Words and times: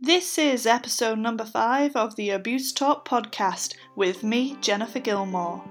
This 0.00 0.38
is 0.38 0.64
episode 0.64 1.18
number 1.18 1.44
five 1.44 1.96
of 1.96 2.14
the 2.14 2.30
Abuse 2.30 2.72
Talk 2.72 3.04
podcast 3.04 3.74
with 3.96 4.22
me, 4.22 4.56
Jennifer 4.60 5.00
Gilmore. 5.00 5.64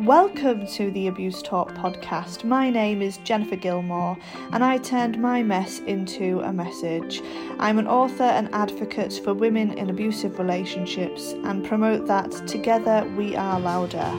Welcome 0.00 0.66
to 0.68 0.90
the 0.92 1.08
Abuse 1.08 1.42
Talk 1.42 1.74
podcast. 1.74 2.42
My 2.42 2.70
name 2.70 3.02
is 3.02 3.18
Jennifer 3.18 3.56
Gilmore, 3.56 4.16
and 4.52 4.64
I 4.64 4.78
turned 4.78 5.20
my 5.20 5.42
mess 5.42 5.80
into 5.80 6.40
a 6.40 6.54
message. 6.54 7.20
I'm 7.58 7.78
an 7.78 7.86
author 7.86 8.24
and 8.24 8.48
advocate 8.54 9.20
for 9.22 9.34
women 9.34 9.72
in 9.72 9.90
abusive 9.90 10.38
relationships 10.38 11.32
and 11.44 11.66
promote 11.66 12.06
that 12.06 12.30
together 12.46 13.06
we 13.14 13.36
are 13.36 13.60
louder. 13.60 14.18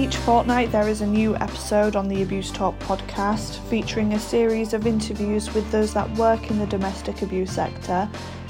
Each 0.00 0.16
fortnight, 0.16 0.72
there 0.72 0.88
is 0.88 1.02
a 1.02 1.06
new 1.06 1.36
episode 1.36 1.94
on 1.94 2.08
the 2.08 2.22
Abuse 2.22 2.50
Talk 2.50 2.78
podcast 2.78 3.58
featuring 3.68 4.14
a 4.14 4.18
series 4.18 4.72
of 4.72 4.86
interviews 4.86 5.52
with 5.52 5.70
those 5.70 5.92
that 5.92 6.10
work 6.12 6.50
in 6.50 6.58
the 6.58 6.66
domestic 6.66 7.20
abuse 7.20 7.52
sector, 7.52 8.08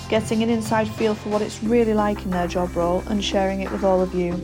getting 0.08 0.44
an 0.44 0.48
inside 0.48 0.86
feel 0.86 1.12
for 1.12 1.28
what 1.30 1.42
it's 1.42 1.60
really 1.64 1.92
like 1.92 2.24
in 2.24 2.30
their 2.30 2.46
job 2.46 2.76
role 2.76 3.02
and 3.08 3.22
sharing 3.22 3.62
it 3.62 3.72
with 3.72 3.82
all 3.82 4.00
of 4.00 4.14
you. 4.14 4.40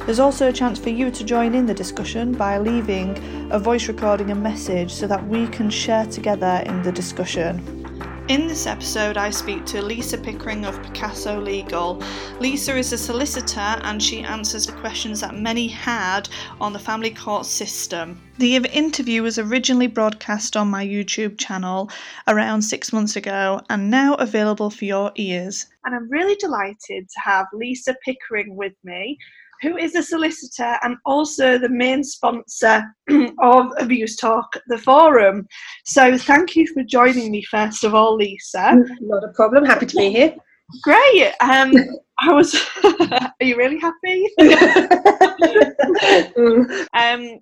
There's 0.00 0.20
also 0.20 0.50
a 0.50 0.52
chance 0.52 0.78
for 0.78 0.90
you 0.90 1.10
to 1.10 1.24
join 1.24 1.54
in 1.54 1.64
the 1.64 1.72
discussion 1.72 2.32
by 2.32 2.58
leaving 2.58 3.16
a 3.50 3.58
voice 3.58 3.88
recording 3.88 4.30
and 4.30 4.42
message 4.42 4.92
so 4.92 5.06
that 5.06 5.26
we 5.26 5.46
can 5.46 5.70
share 5.70 6.04
together 6.04 6.62
in 6.66 6.82
the 6.82 6.92
discussion. 6.92 7.81
In 8.28 8.46
this 8.46 8.68
episode, 8.68 9.16
I 9.16 9.30
speak 9.30 9.66
to 9.66 9.82
Lisa 9.82 10.16
Pickering 10.16 10.64
of 10.64 10.80
Picasso 10.80 11.40
Legal. 11.40 12.00
Lisa 12.38 12.76
is 12.76 12.92
a 12.92 12.98
solicitor 12.98 13.58
and 13.58 14.00
she 14.00 14.20
answers 14.22 14.64
the 14.64 14.72
questions 14.74 15.20
that 15.20 15.34
many 15.34 15.66
had 15.66 16.28
on 16.60 16.72
the 16.72 16.78
family 16.78 17.10
court 17.10 17.46
system. 17.46 18.22
The 18.38 18.56
interview 18.56 19.24
was 19.24 19.40
originally 19.40 19.88
broadcast 19.88 20.56
on 20.56 20.70
my 20.70 20.86
YouTube 20.86 21.36
channel 21.36 21.90
around 22.28 22.62
six 22.62 22.92
months 22.92 23.16
ago 23.16 23.60
and 23.68 23.90
now 23.90 24.14
available 24.14 24.70
for 24.70 24.84
your 24.84 25.10
ears. 25.16 25.66
And 25.84 25.92
I'm 25.92 26.08
really 26.08 26.36
delighted 26.36 27.08
to 27.08 27.20
have 27.24 27.46
Lisa 27.52 27.96
Pickering 28.04 28.54
with 28.54 28.74
me 28.84 29.18
who 29.62 29.76
is 29.76 29.94
a 29.94 30.02
solicitor 30.02 30.76
and 30.82 30.96
also 31.06 31.56
the 31.56 31.68
main 31.68 32.02
sponsor 32.02 32.82
of 33.40 33.66
Abuse 33.78 34.16
Talk, 34.16 34.52
the 34.66 34.76
forum. 34.76 35.46
So 35.84 36.18
thank 36.18 36.56
you 36.56 36.66
for 36.74 36.82
joining 36.82 37.30
me, 37.30 37.44
first 37.44 37.84
of 37.84 37.94
all, 37.94 38.16
Lisa. 38.16 38.76
Not 39.00 39.24
a 39.24 39.32
problem. 39.34 39.64
Happy 39.64 39.86
to 39.86 39.96
be 39.96 40.10
here. 40.10 40.34
Great. 40.82 41.32
Um, 41.40 41.72
I 42.18 42.32
was. 42.32 42.54
are 42.84 43.32
you 43.40 43.56
really 43.56 43.78
happy? 43.78 44.28
um, 46.94 47.38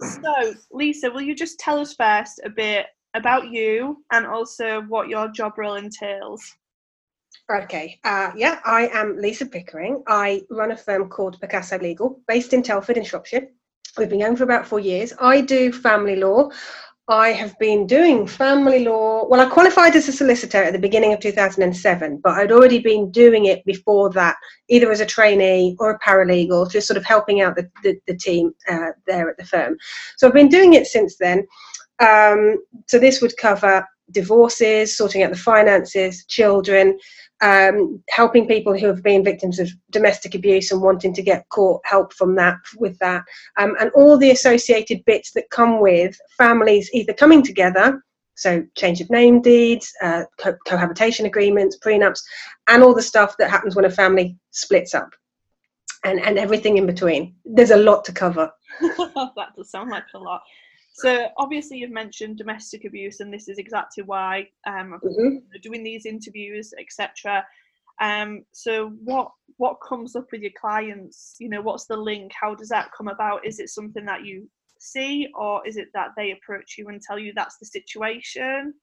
so, 0.00 0.54
Lisa, 0.72 1.10
will 1.10 1.20
you 1.20 1.34
just 1.34 1.58
tell 1.58 1.78
us 1.78 1.94
first 1.94 2.40
a 2.44 2.50
bit 2.50 2.86
about 3.14 3.50
you 3.50 4.04
and 4.12 4.26
also 4.26 4.82
what 4.82 5.08
your 5.08 5.28
job 5.28 5.58
role 5.58 5.74
entails? 5.74 6.56
Okay, 7.50 7.98
uh, 8.04 8.30
yeah, 8.36 8.60
I 8.64 8.86
am 8.92 9.16
Lisa 9.16 9.44
Pickering. 9.44 10.04
I 10.06 10.42
run 10.50 10.70
a 10.70 10.76
firm 10.76 11.08
called 11.08 11.40
Picasso 11.40 11.80
Legal, 11.80 12.20
based 12.28 12.52
in 12.52 12.62
Telford 12.62 12.96
in 12.96 13.02
Shropshire. 13.02 13.48
We've 13.98 14.08
been 14.08 14.20
going 14.20 14.36
for 14.36 14.44
about 14.44 14.68
four 14.68 14.78
years. 14.78 15.12
I 15.18 15.40
do 15.40 15.72
family 15.72 16.14
law. 16.14 16.50
I 17.08 17.30
have 17.30 17.58
been 17.58 17.88
doing 17.88 18.24
family 18.24 18.84
law. 18.84 19.26
Well, 19.26 19.40
I 19.40 19.46
qualified 19.46 19.96
as 19.96 20.06
a 20.06 20.12
solicitor 20.12 20.62
at 20.62 20.72
the 20.72 20.78
beginning 20.78 21.12
of 21.12 21.18
2007, 21.18 22.20
but 22.22 22.34
I'd 22.34 22.52
already 22.52 22.78
been 22.78 23.10
doing 23.10 23.46
it 23.46 23.64
before 23.64 24.10
that, 24.10 24.36
either 24.68 24.92
as 24.92 25.00
a 25.00 25.06
trainee 25.06 25.74
or 25.80 25.90
a 25.90 25.98
paralegal, 25.98 26.70
just 26.70 26.86
sort 26.86 26.98
of 26.98 27.04
helping 27.04 27.40
out 27.40 27.56
the, 27.56 27.68
the, 27.82 27.98
the 28.06 28.16
team 28.16 28.52
uh, 28.68 28.90
there 29.08 29.28
at 29.28 29.36
the 29.38 29.44
firm. 29.44 29.76
So 30.18 30.28
I've 30.28 30.34
been 30.34 30.48
doing 30.48 30.74
it 30.74 30.86
since 30.86 31.16
then. 31.18 31.48
Um, 31.98 32.62
so 32.86 33.00
this 33.00 33.20
would 33.20 33.36
cover 33.38 33.84
divorces, 34.12 34.96
sorting 34.96 35.22
out 35.22 35.30
the 35.30 35.36
finances, 35.36 36.24
children, 36.26 36.98
um, 37.40 38.02
helping 38.10 38.46
people 38.46 38.78
who 38.78 38.86
have 38.86 39.02
been 39.02 39.24
victims 39.24 39.58
of 39.58 39.70
domestic 39.90 40.34
abuse 40.34 40.70
and 40.70 40.82
wanting 40.82 41.14
to 41.14 41.22
get 41.22 41.48
court 41.48 41.82
help 41.84 42.12
from 42.12 42.34
that 42.36 42.56
with 42.76 42.98
that. 42.98 43.24
Um, 43.58 43.76
and 43.80 43.90
all 43.94 44.18
the 44.18 44.30
associated 44.30 45.04
bits 45.04 45.32
that 45.32 45.50
come 45.50 45.80
with 45.80 46.18
families 46.36 46.90
either 46.92 47.12
coming 47.12 47.42
together 47.42 48.02
so 48.36 48.64
change 48.74 49.02
of 49.02 49.10
name 49.10 49.42
deeds 49.42 49.92
uh, 50.02 50.24
co- 50.38 50.56
cohabitation 50.66 51.26
agreements 51.26 51.76
prenups 51.84 52.20
and 52.68 52.82
all 52.82 52.94
the 52.94 53.02
stuff 53.02 53.36
that 53.38 53.50
happens 53.50 53.76
when 53.76 53.84
a 53.84 53.90
family 53.90 54.36
splits 54.50 54.94
up 54.94 55.10
and 56.04 56.20
and 56.20 56.38
everything 56.38 56.76
in 56.76 56.86
between. 56.86 57.34
There's 57.44 57.70
a 57.70 57.76
lot 57.76 58.04
to 58.06 58.12
cover. 58.12 58.50
That 59.36 59.54
does 59.56 59.70
sound 59.70 59.90
like 59.90 60.04
a 60.14 60.18
lot 60.18 60.42
so 60.92 61.28
obviously 61.38 61.78
you've 61.78 61.90
mentioned 61.90 62.38
domestic 62.38 62.84
abuse, 62.84 63.20
and 63.20 63.32
this 63.32 63.48
is 63.48 63.58
exactly 63.58 64.02
why 64.02 64.48
um, 64.66 64.98
mm-hmm. 65.02 65.36
doing 65.62 65.82
these 65.82 66.06
interviews, 66.06 66.72
etc. 66.78 67.44
Um, 68.00 68.44
so 68.52 68.90
what 69.04 69.30
what 69.56 69.78
comes 69.86 70.16
up 70.16 70.26
with 70.32 70.40
your 70.40 70.52
clients? 70.58 71.36
You 71.38 71.48
know, 71.48 71.62
what's 71.62 71.86
the 71.86 71.96
link? 71.96 72.32
How 72.38 72.54
does 72.54 72.68
that 72.68 72.90
come 72.96 73.08
about? 73.08 73.46
Is 73.46 73.60
it 73.60 73.68
something 73.68 74.04
that 74.06 74.24
you 74.24 74.48
see, 74.78 75.28
or 75.34 75.66
is 75.66 75.76
it 75.76 75.88
that 75.94 76.10
they 76.16 76.32
approach 76.32 76.76
you 76.78 76.88
and 76.88 77.00
tell 77.00 77.18
you 77.18 77.32
that's 77.34 77.58
the 77.58 77.66
situation? 77.66 78.74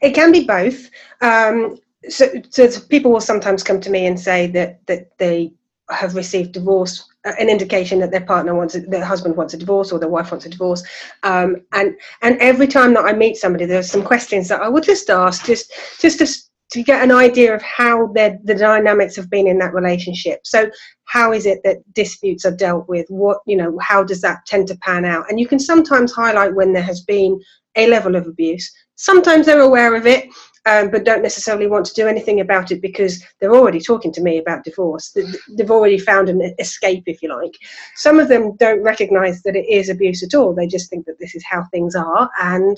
It 0.00 0.14
can 0.14 0.32
be 0.32 0.44
both. 0.44 0.90
Um, 1.20 1.78
so, 2.08 2.26
so 2.50 2.68
people 2.88 3.10
will 3.10 3.20
sometimes 3.20 3.62
come 3.62 3.80
to 3.80 3.90
me 3.90 4.06
and 4.06 4.18
say 4.18 4.46
that 4.48 4.86
that 4.86 5.16
they 5.18 5.52
have 5.90 6.14
received 6.14 6.52
divorce, 6.52 7.04
uh, 7.24 7.32
an 7.38 7.48
indication 7.48 7.98
that 8.00 8.10
their 8.10 8.24
partner 8.24 8.54
wants, 8.54 8.76
their 8.88 9.04
husband 9.04 9.36
wants 9.36 9.54
a 9.54 9.56
divorce 9.56 9.92
or 9.92 9.98
their 9.98 10.08
wife 10.08 10.30
wants 10.30 10.46
a 10.46 10.48
divorce. 10.48 10.82
Um, 11.22 11.56
and 11.72 11.96
and 12.22 12.38
every 12.40 12.66
time 12.66 12.94
that 12.94 13.04
I 13.04 13.12
meet 13.12 13.36
somebody, 13.36 13.64
there's 13.64 13.90
some 13.90 14.04
questions 14.04 14.48
that 14.48 14.62
I 14.62 14.68
would 14.68 14.84
just 14.84 15.08
ask, 15.10 15.44
just 15.46 15.72
just 16.00 16.18
to 16.18 16.26
to 16.70 16.82
get 16.82 17.02
an 17.02 17.10
idea 17.10 17.54
of 17.54 17.62
how 17.62 18.08
the 18.08 18.54
dynamics 18.58 19.16
have 19.16 19.30
been 19.30 19.46
in 19.46 19.58
that 19.58 19.72
relationship. 19.72 20.40
So 20.44 20.70
how 21.04 21.32
is 21.32 21.46
it 21.46 21.60
that 21.64 21.78
disputes 21.94 22.44
are 22.44 22.54
dealt 22.54 22.88
with? 22.88 23.06
What 23.08 23.38
you 23.46 23.56
know, 23.56 23.78
how 23.80 24.04
does 24.04 24.20
that 24.20 24.44
tend 24.46 24.68
to 24.68 24.76
pan 24.78 25.04
out? 25.04 25.30
And 25.30 25.40
you 25.40 25.48
can 25.48 25.58
sometimes 25.58 26.12
highlight 26.12 26.54
when 26.54 26.72
there 26.72 26.82
has 26.82 27.00
been 27.00 27.40
a 27.76 27.86
level 27.86 28.16
of 28.16 28.26
abuse. 28.26 28.70
Sometimes 28.96 29.46
they're 29.46 29.60
aware 29.60 29.94
of 29.94 30.06
it, 30.06 30.28
um, 30.68 30.90
but 30.90 31.04
don't 31.04 31.22
necessarily 31.22 31.66
want 31.66 31.86
to 31.86 31.94
do 31.94 32.06
anything 32.06 32.40
about 32.40 32.70
it 32.70 32.82
because 32.82 33.24
they're 33.40 33.54
already 33.54 33.80
talking 33.80 34.12
to 34.12 34.20
me 34.20 34.36
about 34.36 34.64
divorce. 34.64 35.16
They've 35.48 35.70
already 35.70 35.98
found 35.98 36.28
an 36.28 36.54
escape, 36.58 37.04
if 37.06 37.22
you 37.22 37.34
like. 37.34 37.54
Some 37.96 38.20
of 38.20 38.28
them 38.28 38.54
don't 38.56 38.82
recognise 38.82 39.42
that 39.42 39.56
it 39.56 39.66
is 39.66 39.88
abuse 39.88 40.22
at 40.22 40.34
all. 40.34 40.54
They 40.54 40.66
just 40.66 40.90
think 40.90 41.06
that 41.06 41.18
this 41.18 41.34
is 41.34 41.42
how 41.48 41.64
things 41.72 41.94
are, 41.94 42.30
and 42.40 42.76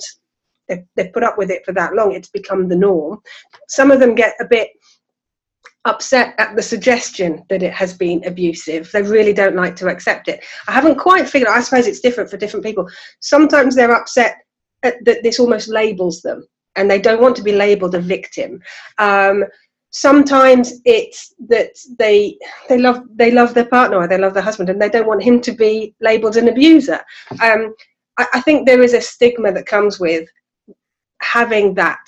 they've, 0.69 0.85
they've 0.95 1.11
put 1.11 1.23
up 1.23 1.37
with 1.37 1.51
it 1.51 1.65
for 1.65 1.73
that 1.73 1.93
long. 1.93 2.13
It's 2.13 2.29
become 2.29 2.69
the 2.69 2.77
norm. 2.77 3.19
Some 3.67 3.91
of 3.91 3.99
them 3.99 4.15
get 4.15 4.35
a 4.39 4.45
bit 4.45 4.69
upset 5.83 6.33
at 6.37 6.55
the 6.55 6.61
suggestion 6.61 7.43
that 7.49 7.61
it 7.61 7.73
has 7.73 7.93
been 7.93 8.23
abusive. 8.25 8.89
They 8.93 9.01
really 9.01 9.33
don't 9.33 9.55
like 9.55 9.75
to 9.77 9.89
accept 9.89 10.29
it. 10.29 10.45
I 10.69 10.71
haven't 10.71 10.97
quite 10.97 11.27
figured. 11.27 11.49
out, 11.49 11.57
I 11.57 11.61
suppose 11.61 11.87
it's 11.87 11.99
different 11.99 12.29
for 12.29 12.37
different 12.37 12.65
people. 12.65 12.87
Sometimes 13.19 13.75
they're 13.75 13.95
upset 13.95 14.37
that 14.83 15.23
this 15.23 15.39
almost 15.39 15.67
labels 15.67 16.21
them 16.21 16.47
and 16.75 16.89
they 16.89 16.99
don't 16.99 17.21
want 17.21 17.35
to 17.35 17.43
be 17.43 17.51
labeled 17.51 17.95
a 17.95 17.99
victim. 17.99 18.61
Um, 18.97 19.43
sometimes 19.91 20.81
it's 20.85 21.33
that 21.47 21.71
they 21.99 22.37
they 22.69 22.77
love 22.77 23.03
they 23.15 23.31
love 23.31 23.53
their 23.53 23.65
partner 23.65 23.97
or 23.97 24.07
they 24.07 24.17
love 24.17 24.33
their 24.33 24.43
husband 24.43 24.69
and 24.69 24.81
they 24.81 24.89
don't 24.89 25.07
want 25.07 25.23
him 25.23 25.41
to 25.41 25.51
be 25.51 25.93
labeled 25.99 26.37
an 26.37 26.47
abuser. 26.47 27.01
Um, 27.41 27.75
I, 28.17 28.27
I 28.35 28.41
think 28.41 28.65
there 28.65 28.81
is 28.81 28.93
a 28.93 29.01
stigma 29.01 29.51
that 29.51 29.65
comes 29.65 29.99
with 29.99 30.27
having 31.21 31.73
that 31.75 31.99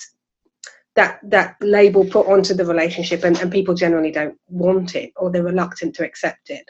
that 0.96 1.18
that 1.24 1.56
label 1.60 2.04
put 2.04 2.26
onto 2.26 2.54
the 2.54 2.64
relationship 2.64 3.24
and, 3.24 3.38
and 3.40 3.52
people 3.52 3.74
generally 3.74 4.10
don't 4.10 4.38
want 4.48 4.94
it 4.94 5.12
or 5.16 5.30
they're 5.30 5.42
reluctant 5.42 5.94
to 5.94 6.04
accept 6.04 6.50
it 6.50 6.64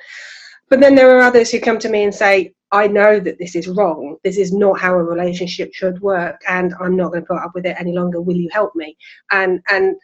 but 0.69 0.81
then 0.81 0.95
there 0.95 1.17
are 1.17 1.21
others 1.21 1.51
who 1.51 1.61
come 1.61 1.79
to 1.79 1.89
me 1.89 2.05
and 2.05 2.15
say 2.15 2.53
I 2.75 2.89
know 2.89 3.21
that 3.21 3.39
this 3.39 3.55
is 3.55 3.69
wrong. 3.69 4.17
This 4.25 4.37
is 4.37 4.53
not 4.53 4.81
how 4.81 4.95
a 4.95 5.03
relationship 5.03 5.73
should 5.73 6.01
work, 6.01 6.41
and 6.49 6.75
I'm 6.81 6.97
not 6.97 7.13
going 7.13 7.23
to 7.23 7.27
put 7.29 7.39
up 7.39 7.53
with 7.55 7.67
it 7.67 7.77
any 7.79 7.93
longer. 7.93 8.21
Will 8.21 8.37
you 8.37 8.49
help 8.53 8.75
me? 8.75 8.97
And 9.31 9.61
and 9.71 9.95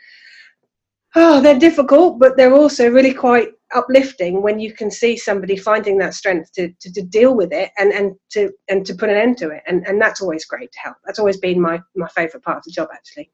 oh, 1.17 1.40
they're 1.40 1.58
difficult, 1.58 2.20
but 2.20 2.37
they're 2.37 2.55
also 2.55 2.88
really 2.88 3.12
quite 3.12 3.49
uplifting 3.75 4.40
when 4.40 4.61
you 4.61 4.72
can 4.72 4.88
see 4.88 5.17
somebody 5.17 5.56
finding 5.56 5.99
that 5.99 6.14
strength 6.14 6.52
to, 6.52 6.69
to, 6.81 6.93
to, 6.93 7.02
deal 7.02 7.34
with 7.37 7.52
it 7.52 7.70
and, 7.78 7.93
and 7.93 8.14
to 8.31 8.50
and 8.69 8.84
to 8.87 8.94
put 8.94 9.11
an 9.11 9.17
end 9.17 9.37
to 9.38 9.50
it. 9.50 9.64
And 9.67 9.84
and 9.88 10.00
that's 10.00 10.20
always 10.20 10.44
great 10.44 10.70
to 10.70 10.78
help. 10.78 10.96
That's 11.05 11.19
always 11.19 11.38
been 11.38 11.61
my 11.61 11.81
my 11.96 12.08
favourite 12.08 12.44
part 12.44 12.58
of 12.58 12.64
the 12.64 12.70
job 12.70 12.88
actually. 12.94 13.32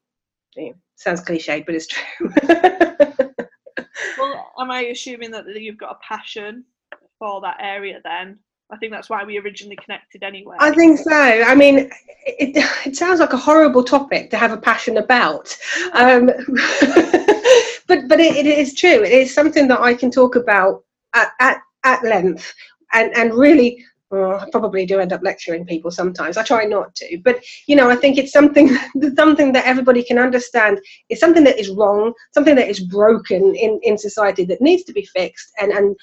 Yeah, 0.56 0.72
sounds 0.94 1.20
cliched, 1.20 1.66
but 1.66 1.74
it's 1.74 1.86
true. 1.88 2.32
well, 4.18 4.52
am 4.58 4.70
I 4.70 4.86
assuming 4.92 5.30
that 5.32 5.44
you've 5.60 5.76
got 5.76 5.96
a 5.96 5.98
passion 6.08 6.64
for 7.18 7.42
that 7.42 7.58
area 7.60 8.00
then? 8.02 8.38
I 8.70 8.76
think 8.76 8.92
that's 8.92 9.08
why 9.08 9.22
we 9.24 9.38
originally 9.38 9.76
connected 9.76 10.24
anyway. 10.24 10.56
I 10.58 10.72
think 10.72 10.98
so. 10.98 11.12
I 11.12 11.54
mean, 11.54 11.90
it, 12.26 12.56
it 12.84 12.96
sounds 12.96 13.20
like 13.20 13.32
a 13.32 13.36
horrible 13.36 13.84
topic 13.84 14.30
to 14.30 14.36
have 14.36 14.52
a 14.52 14.56
passion 14.56 14.96
about. 14.96 15.56
Um, 15.92 16.26
but 17.86 18.08
but 18.08 18.18
it, 18.18 18.34
it 18.36 18.46
is 18.46 18.74
true. 18.74 19.04
It 19.04 19.12
is 19.12 19.32
something 19.32 19.68
that 19.68 19.80
I 19.80 19.94
can 19.94 20.10
talk 20.10 20.34
about 20.34 20.82
at, 21.14 21.30
at, 21.38 21.58
at 21.84 22.02
length 22.02 22.52
and, 22.92 23.16
and 23.16 23.34
really 23.34 23.84
oh, 24.10 24.38
I 24.38 24.46
probably 24.50 24.86
do 24.86 25.00
end 25.00 25.12
up 25.12 25.22
lecturing 25.22 25.66
people 25.66 25.90
sometimes. 25.90 26.36
I 26.36 26.42
try 26.42 26.64
not 26.64 26.94
to, 26.96 27.18
but 27.24 27.44
you 27.66 27.76
know, 27.76 27.90
I 27.90 27.96
think 27.96 28.18
it's 28.18 28.32
something 28.32 28.76
something 29.16 29.52
that 29.52 29.66
everybody 29.66 30.02
can 30.02 30.18
understand. 30.18 30.80
It's 31.08 31.20
something 31.20 31.44
that 31.44 31.58
is 31.58 31.70
wrong, 31.70 32.12
something 32.32 32.56
that 32.56 32.68
is 32.68 32.80
broken 32.80 33.54
in 33.54 33.80
in 33.82 33.98
society 33.98 34.44
that 34.46 34.60
needs 34.60 34.84
to 34.84 34.92
be 34.92 35.04
fixed, 35.04 35.52
and 35.60 35.72
and 35.72 35.96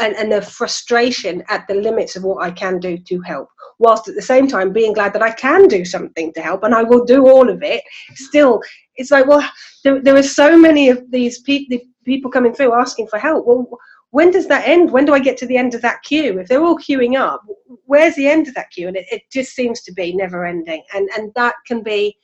and, 0.00 0.16
and 0.16 0.32
the 0.32 0.42
frustration 0.42 1.42
at 1.48 1.66
the 1.68 1.74
limits 1.74 2.16
of 2.16 2.24
what 2.24 2.44
I 2.44 2.50
can 2.50 2.78
do 2.78 2.98
to 2.98 3.20
help, 3.20 3.48
whilst 3.78 4.08
at 4.08 4.14
the 4.14 4.22
same 4.22 4.48
time 4.48 4.72
being 4.72 4.92
glad 4.92 5.12
that 5.12 5.22
I 5.22 5.32
can 5.32 5.68
do 5.68 5.84
something 5.84 6.32
to 6.32 6.40
help 6.40 6.64
and 6.64 6.74
I 6.74 6.82
will 6.82 7.04
do 7.04 7.28
all 7.28 7.48
of 7.48 7.62
it. 7.62 7.82
Still, 8.14 8.60
it's 8.96 9.10
like, 9.10 9.26
well, 9.26 9.48
there, 9.84 10.00
there 10.02 10.16
are 10.16 10.22
so 10.22 10.58
many 10.58 10.88
of 10.88 11.10
these 11.10 11.40
pe- 11.42 11.66
the 11.68 11.82
people 12.04 12.30
coming 12.30 12.54
through 12.54 12.74
asking 12.74 13.08
for 13.08 13.18
help. 13.18 13.46
Well, 13.46 13.68
when 14.10 14.30
does 14.30 14.48
that 14.48 14.66
end? 14.66 14.90
When 14.90 15.04
do 15.04 15.14
I 15.14 15.20
get 15.20 15.36
to 15.38 15.46
the 15.46 15.56
end 15.56 15.74
of 15.74 15.82
that 15.82 16.02
queue? 16.02 16.38
If 16.38 16.48
they're 16.48 16.62
all 16.62 16.78
queuing 16.78 17.18
up, 17.18 17.42
where's 17.84 18.16
the 18.16 18.26
end 18.26 18.48
of 18.48 18.54
that 18.54 18.70
queue? 18.70 18.88
And 18.88 18.96
it, 18.96 19.06
it 19.10 19.22
just 19.32 19.54
seems 19.54 19.82
to 19.82 19.92
be 19.92 20.14
never 20.14 20.44
ending. 20.44 20.82
And, 20.94 21.08
and 21.16 21.32
that 21.36 21.54
can 21.66 21.82
be 21.82 22.16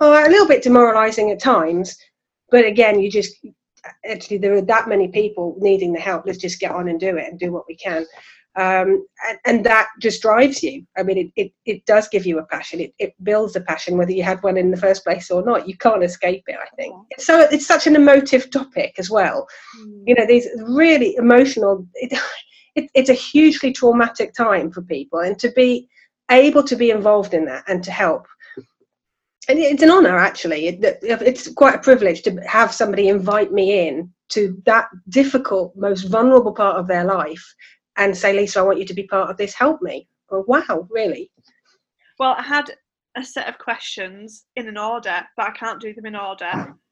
oh, 0.00 0.12
a 0.12 0.30
little 0.30 0.48
bit 0.48 0.62
demoralizing 0.62 1.30
at 1.30 1.40
times. 1.40 1.96
But 2.50 2.64
again, 2.64 3.00
you 3.00 3.10
just 3.10 3.34
actually 4.08 4.38
there 4.38 4.54
are 4.54 4.62
that 4.62 4.88
many 4.88 5.08
people 5.08 5.56
needing 5.58 5.92
the 5.92 6.00
help. 6.00 6.24
Let's 6.26 6.38
just 6.38 6.60
get 6.60 6.72
on 6.72 6.88
and 6.88 6.98
do 7.00 7.16
it 7.16 7.28
and 7.28 7.38
do 7.38 7.52
what 7.52 7.64
we 7.68 7.76
can. 7.76 8.06
Um, 8.56 9.04
and, 9.28 9.38
and, 9.46 9.66
that 9.66 9.88
just 10.00 10.22
drives 10.22 10.62
you. 10.62 10.86
I 10.96 11.02
mean 11.02 11.18
it, 11.18 11.32
it, 11.34 11.52
it 11.66 11.86
does 11.86 12.06
give 12.06 12.24
you 12.24 12.38
a 12.38 12.46
passion. 12.46 12.78
It, 12.78 12.94
it 13.00 13.12
builds 13.24 13.56
a 13.56 13.60
passion 13.60 13.96
whether 13.96 14.12
you 14.12 14.22
had 14.22 14.40
one 14.44 14.56
in 14.56 14.70
the 14.70 14.76
first 14.76 15.02
place 15.02 15.28
or 15.28 15.44
not. 15.44 15.66
You 15.66 15.76
can't 15.76 16.04
escape 16.04 16.44
it 16.46 16.56
i 16.56 16.68
think. 16.76 16.94
So 17.18 17.40
it's 17.40 17.66
such 17.66 17.88
an 17.88 17.96
emotive 17.96 18.50
topic 18.50 18.94
as 18.98 19.10
well. 19.10 19.48
Mm. 19.80 20.02
you 20.06 20.14
know 20.14 20.26
these 20.26 20.46
really 20.68 21.16
emotional 21.16 21.84
it, 21.94 22.16
it, 22.76 22.90
it's 22.94 23.10
a 23.10 23.14
hugely 23.14 23.72
traumatic 23.72 24.34
time 24.34 24.70
for 24.70 24.82
people. 24.82 25.18
And 25.20 25.38
to 25.40 25.50
be 25.50 25.88
able 26.30 26.62
to 26.62 26.76
be 26.76 26.90
involved 26.90 27.34
in 27.34 27.44
that 27.46 27.64
and 27.66 27.82
to 27.84 27.90
help 27.90 28.26
and 29.48 29.58
it's 29.58 29.82
an 29.82 29.90
honor 29.90 30.16
actually. 30.16 30.68
It, 30.68 30.98
it's 31.02 31.52
quite 31.52 31.74
a 31.74 31.78
privilege 31.80 32.22
to 32.22 32.36
have 32.46 32.72
somebody 32.72 33.08
invite 33.08 33.52
me 33.52 33.86
in 33.88 34.12
to 34.30 34.60
that 34.64 34.88
difficult 35.08 35.76
most 35.76 36.04
vulnerable 36.04 36.52
part 36.52 36.76
of 36.76 36.86
their 36.86 37.04
life 37.04 37.44
and 37.96 38.16
say 38.16 38.32
lisa 38.32 38.58
i 38.60 38.62
want 38.62 38.78
you 38.78 38.86
to 38.86 38.94
be 38.94 39.04
part 39.04 39.30
of 39.30 39.36
this. 39.36 39.54
Help 39.54 39.82
me. 39.82 40.08
Well 40.30 40.44
wow 40.46 40.86
really. 40.90 41.30
Well 42.18 42.34
i 42.38 42.42
had 42.42 42.70
a 43.16 43.24
set 43.24 43.48
of 43.48 43.58
questions 43.58 44.46
in 44.56 44.66
an 44.66 44.78
order 44.78 45.22
but 45.36 45.48
i 45.48 45.52
can't 45.52 45.80
do 45.80 45.94
them 45.94 46.06
in 46.06 46.16
order. 46.16 46.50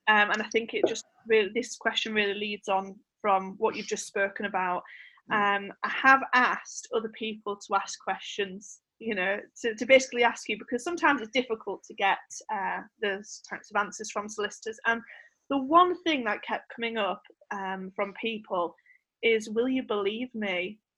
Um, 0.08 0.30
and 0.30 0.42
i 0.42 0.48
think 0.52 0.74
it 0.74 0.84
just 0.86 1.04
really 1.28 1.50
this 1.54 1.76
question 1.76 2.12
really 2.12 2.34
leads 2.34 2.68
on 2.68 2.96
from 3.20 3.54
what 3.58 3.76
you've 3.76 3.86
just 3.86 4.06
spoken 4.06 4.46
about. 4.46 4.82
Um, 5.30 5.72
i 5.84 5.88
have 5.88 6.20
asked 6.34 6.88
other 6.94 7.10
people 7.10 7.56
to 7.56 7.76
ask 7.76 7.98
questions 8.02 8.80
you 9.02 9.14
know, 9.14 9.38
to, 9.62 9.74
to 9.74 9.86
basically 9.86 10.24
ask 10.24 10.48
you 10.48 10.56
because 10.58 10.84
sometimes 10.84 11.20
it's 11.20 11.30
difficult 11.30 11.82
to 11.84 11.94
get 11.94 12.18
uh, 12.52 12.80
those 13.02 13.42
types 13.48 13.70
of 13.70 13.80
answers 13.80 14.10
from 14.10 14.28
solicitors. 14.28 14.78
And 14.86 15.00
the 15.50 15.58
one 15.58 16.00
thing 16.02 16.24
that 16.24 16.42
kept 16.42 16.72
coming 16.74 16.96
up 16.96 17.22
um, 17.50 17.92
from 17.94 18.14
people 18.20 18.74
is, 19.22 19.50
"Will 19.50 19.68
you 19.68 19.82
believe 19.82 20.34
me?" 20.34 20.78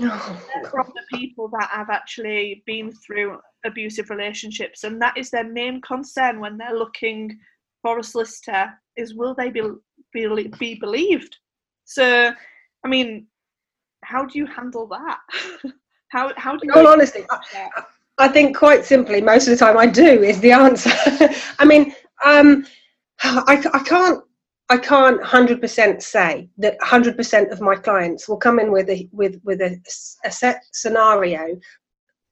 Oh, 0.00 0.40
from 0.72 0.92
the 0.92 1.16
people 1.16 1.48
that 1.50 1.70
have 1.70 1.88
actually 1.88 2.64
been 2.66 2.90
through 2.90 3.38
abusive 3.64 4.10
relationships, 4.10 4.82
and 4.82 5.00
that 5.00 5.16
is 5.16 5.30
their 5.30 5.48
main 5.48 5.80
concern 5.82 6.40
when 6.40 6.56
they're 6.56 6.76
looking 6.76 7.38
for 7.80 8.00
a 8.00 8.02
solicitor: 8.02 8.72
is 8.96 9.14
will 9.14 9.34
they 9.34 9.50
be 9.50 9.62
be, 10.12 10.48
be 10.58 10.74
believed? 10.74 11.36
So, 11.84 12.32
I 12.84 12.88
mean, 12.88 13.28
how 14.02 14.24
do 14.24 14.38
you 14.38 14.46
handle 14.46 14.88
that? 14.88 15.18
How 16.08 16.32
how 16.36 16.56
do 16.56 16.68
all 16.74 16.86
honesty, 16.86 17.24
I, 17.30 17.82
I, 18.18 18.28
think 18.28 18.56
quite 18.56 18.84
simply, 18.84 19.20
most 19.20 19.48
of 19.48 19.50
the 19.50 19.64
time 19.64 19.76
I 19.76 19.86
do 19.86 20.22
is 20.22 20.40
the 20.40 20.52
answer. 20.52 20.92
I 21.58 21.64
mean, 21.64 21.94
um, 22.24 22.66
I, 23.22 23.62
I 23.72 23.78
can't 23.80 24.22
I 24.70 24.78
can't 24.78 25.22
hundred 25.22 25.60
percent 25.60 26.02
say 26.02 26.48
that 26.58 26.76
hundred 26.80 27.16
percent 27.16 27.50
of 27.50 27.60
my 27.60 27.74
clients 27.74 28.28
will 28.28 28.36
come 28.36 28.58
in 28.58 28.70
with 28.70 28.88
a 28.88 29.08
with 29.12 29.40
with 29.44 29.60
a, 29.60 29.78
a 30.24 30.30
set 30.30 30.62
scenario 30.72 31.58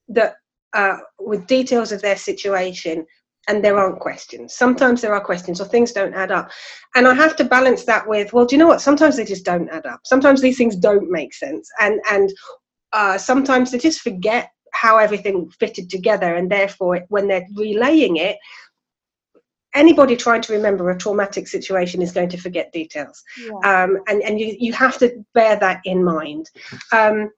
that 0.08 0.36
uh, 0.72 0.98
with 1.18 1.46
details 1.46 1.92
of 1.92 2.00
their 2.02 2.16
situation 2.16 3.06
and 3.48 3.64
there 3.64 3.78
aren't 3.78 4.00
questions. 4.00 4.54
Sometimes 4.54 5.00
there 5.00 5.14
are 5.14 5.20
questions 5.20 5.60
or 5.60 5.64
things 5.64 5.92
don't 5.92 6.14
add 6.14 6.30
up. 6.30 6.50
And 6.94 7.08
I 7.08 7.14
have 7.14 7.34
to 7.36 7.44
balance 7.44 7.84
that 7.84 8.06
with, 8.06 8.32
well, 8.32 8.46
do 8.46 8.54
you 8.54 8.58
know 8.58 8.68
what? 8.68 8.80
Sometimes 8.80 9.16
they 9.16 9.24
just 9.24 9.44
don't 9.44 9.68
add 9.70 9.84
up. 9.84 10.00
Sometimes 10.04 10.40
these 10.40 10.56
things 10.56 10.76
don't 10.76 11.10
make 11.10 11.34
sense. 11.34 11.68
And 11.80 12.00
and 12.10 12.32
uh, 12.92 13.18
sometimes 13.18 13.70
they 13.70 13.78
just 13.78 14.00
forget 14.00 14.50
how 14.72 14.98
everything 14.98 15.50
fitted 15.50 15.90
together, 15.90 16.34
and 16.34 16.50
therefore, 16.50 17.04
when 17.08 17.28
they're 17.28 17.46
relaying 17.54 18.16
it, 18.16 18.38
anybody 19.74 20.16
trying 20.16 20.42
to 20.42 20.52
remember 20.52 20.90
a 20.90 20.98
traumatic 20.98 21.48
situation 21.48 22.02
is 22.02 22.12
going 22.12 22.28
to 22.28 22.38
forget 22.38 22.72
details, 22.72 23.22
yeah. 23.38 23.84
um, 23.84 23.98
and 24.08 24.22
and 24.22 24.40
you 24.40 24.56
you 24.58 24.72
have 24.72 24.98
to 24.98 25.24
bear 25.34 25.56
that 25.56 25.80
in 25.84 26.02
mind. 26.02 26.50
Um, 26.92 27.30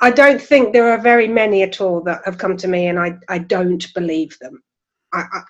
I 0.00 0.10
don't 0.10 0.40
think 0.40 0.72
there 0.72 0.90
are 0.90 1.00
very 1.00 1.26
many 1.26 1.62
at 1.62 1.80
all 1.80 2.00
that 2.02 2.22
have 2.24 2.38
come 2.38 2.56
to 2.58 2.68
me, 2.68 2.86
and 2.86 2.98
I 2.98 3.16
I 3.28 3.38
don't 3.38 3.92
believe 3.94 4.38
them. 4.40 4.62
I, 5.12 5.42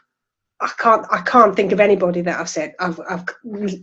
I 0.60 0.70
can't 0.78 1.06
I 1.10 1.20
can't 1.22 1.55
think 1.55 1.72
of 1.72 1.81
anybody 1.81 2.20
that 2.22 2.40
I've 2.40 2.49
said 2.49 2.75
I've 2.81 3.00
I've 3.08 3.25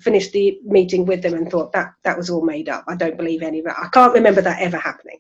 finished 0.01 0.33
the 0.33 0.59
meeting 0.65 1.05
with 1.05 1.21
them 1.21 1.33
and 1.33 1.49
thought 1.49 1.71
that 1.71 1.93
that 2.03 2.17
was 2.17 2.29
all 2.29 2.43
made 2.43 2.67
up. 2.67 2.83
I 2.87 2.95
don't 2.95 3.17
believe 3.17 3.41
any 3.41 3.59
of 3.59 3.67
it. 3.67 3.73
I 3.77 3.87
can't 3.93 4.13
remember 4.13 4.41
that 4.41 4.61
ever 4.61 4.77
happening. 4.77 5.19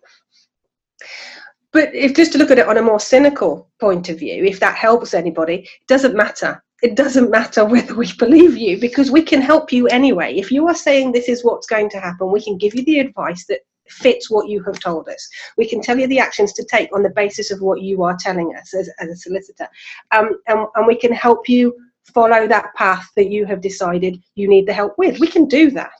But 1.71 1.93
if 1.93 2.13
just 2.13 2.31
to 2.33 2.37
look 2.37 2.51
at 2.51 2.59
it 2.59 2.67
on 2.67 2.77
a 2.77 2.81
more 2.81 2.99
cynical 2.99 3.69
point 3.79 4.09
of 4.09 4.19
view, 4.19 4.43
if 4.43 4.59
that 4.61 4.75
helps 4.75 5.13
anybody, 5.13 5.55
it 5.81 5.87
doesn't 5.87 6.15
matter. 6.15 6.63
It 6.81 6.95
doesn't 6.95 7.31
matter 7.31 7.65
whether 7.73 7.95
we 7.95 8.11
believe 8.17 8.57
you 8.57 8.79
because 8.79 9.11
we 9.11 9.21
can 9.21 9.41
help 9.41 9.71
you 9.71 9.87
anyway. 9.87 10.35
If 10.35 10.51
you 10.51 10.67
are 10.67 10.75
saying 10.75 11.11
this 11.11 11.29
is 11.29 11.43
what's 11.43 11.67
going 11.67 11.89
to 11.91 11.99
happen, 11.99 12.31
we 12.31 12.43
can 12.43 12.57
give 12.57 12.75
you 12.75 12.83
the 12.83 12.99
advice 12.99 13.45
that 13.47 13.61
fits 13.87 14.29
what 14.29 14.49
you 14.49 14.63
have 14.63 14.79
told 14.79 15.07
us. 15.07 15.27
We 15.57 15.67
can 15.67 15.81
tell 15.81 15.97
you 15.97 16.07
the 16.07 16.19
actions 16.19 16.53
to 16.53 16.65
take 16.65 16.93
on 16.93 17.03
the 17.03 17.09
basis 17.09 17.51
of 17.51 17.61
what 17.61 17.81
you 17.81 18.03
are 18.03 18.17
telling 18.19 18.55
us 18.55 18.73
as, 18.73 18.89
as 18.99 19.09
a 19.09 19.15
solicitor. 19.15 19.67
Um, 20.11 20.39
and, 20.47 20.67
and 20.75 20.87
we 20.87 20.95
can 20.95 21.13
help 21.13 21.47
you 21.47 21.75
follow 22.13 22.47
that 22.47 22.73
path 22.75 23.07
that 23.15 23.31
you 23.31 23.45
have 23.45 23.61
decided 23.61 24.21
you 24.35 24.47
need 24.47 24.67
the 24.67 24.73
help 24.73 24.93
with. 24.97 25.19
We 25.19 25.27
can 25.27 25.45
do 25.47 25.71
that. 25.71 25.91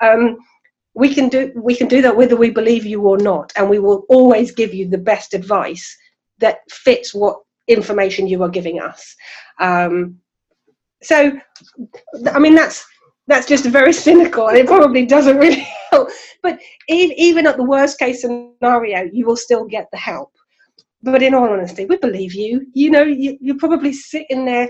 Um, 0.00 0.38
we 0.94 1.14
can 1.14 1.28
do 1.28 1.52
we 1.54 1.76
can 1.76 1.88
do 1.88 2.00
that 2.00 2.16
whether 2.16 2.36
we 2.36 2.50
believe 2.50 2.86
you 2.86 3.02
or 3.02 3.18
not, 3.18 3.52
and 3.56 3.68
we 3.68 3.78
will 3.78 4.06
always 4.08 4.50
give 4.50 4.72
you 4.72 4.88
the 4.88 4.98
best 4.98 5.34
advice 5.34 5.94
that 6.38 6.60
fits 6.70 7.14
what 7.14 7.38
information 7.68 8.26
you 8.26 8.42
are 8.42 8.48
giving 8.48 8.80
us. 8.80 9.14
Um, 9.60 10.18
so, 11.02 11.38
I 12.32 12.38
mean, 12.38 12.54
that's 12.54 12.86
that's 13.26 13.46
just 13.46 13.66
very 13.66 13.92
cynical 13.92 14.48
and 14.48 14.56
it 14.56 14.66
probably 14.66 15.04
doesn't 15.04 15.38
really 15.38 15.66
help. 15.90 16.10
But 16.42 16.60
even 16.88 17.46
at 17.46 17.56
the 17.56 17.64
worst 17.64 17.98
case 17.98 18.22
scenario, 18.22 19.08
you 19.12 19.26
will 19.26 19.36
still 19.36 19.64
get 19.64 19.88
the 19.92 19.98
help. 19.98 20.32
But 21.02 21.22
in 21.22 21.34
all 21.34 21.48
honesty, 21.48 21.86
we 21.86 21.96
believe 21.96 22.34
you. 22.34 22.66
You 22.72 22.90
know, 22.90 23.02
you, 23.02 23.36
you're 23.40 23.58
probably 23.58 23.92
sitting 23.92 24.44
there 24.44 24.68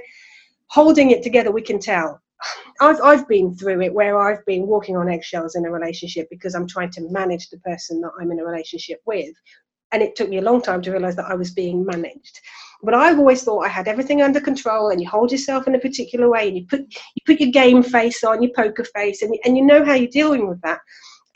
holding 0.69 1.11
it 1.11 1.23
together, 1.23 1.51
we 1.51 1.63
can 1.63 1.79
tell. 1.79 2.21
I've, 2.81 3.01
I've 3.01 3.29
been 3.29 3.55
through 3.55 3.81
it 3.83 3.95
where 3.95 4.19
I've 4.21 4.45
been 4.45 4.67
walking 4.67 4.97
on 4.97 5.09
eggshells 5.09 5.55
in 5.55 5.65
a 5.65 5.71
relationship 5.71 6.29
because 6.31 6.55
I'm 6.55 6.67
trying 6.67 6.91
to 6.93 7.09
manage 7.11 7.49
the 7.49 7.59
person 7.59 8.01
that 8.03 8.13
I'm 8.21 8.31
in 8.31 8.41
a 8.41 8.45
relationship 8.45 9.01
with. 9.07 9.35
And 9.93 10.03
it 10.03 10.17
took 10.17 10.29
me 10.29 10.39
a 10.39 10.43
long 10.43 10.61
time 10.61 10.83
to 10.83 10.91
realize 10.91 11.17
that 11.17 11.31
I 11.31 11.35
was 11.35 11.53
being 11.53 11.85
managed. 11.85 12.41
But 12.83 12.95
I've 12.95 13.19
always 13.19 13.43
thought 13.43 13.65
I 13.65 13.69
had 13.69 13.89
everything 13.89 14.23
under 14.23 14.41
control, 14.41 14.91
and 14.91 15.01
you 15.01 15.09
hold 15.09 15.33
yourself 15.33 15.67
in 15.67 15.75
a 15.75 15.79
particular 15.81 16.29
way, 16.29 16.49
and 16.49 16.57
you 16.57 16.67
put 16.67 16.81
you 16.81 17.23
put 17.27 17.41
your 17.41 17.51
game 17.51 17.83
face 17.83 18.23
on, 18.25 18.43
your 18.43 18.53
poker 18.55 18.85
face, 18.85 19.23
and 19.23 19.37
and 19.45 19.57
you 19.57 19.65
know 19.65 19.85
how 19.85 19.95
you're 19.95 20.11
dealing 20.11 20.49
with 20.49 20.61
that, 20.63 20.81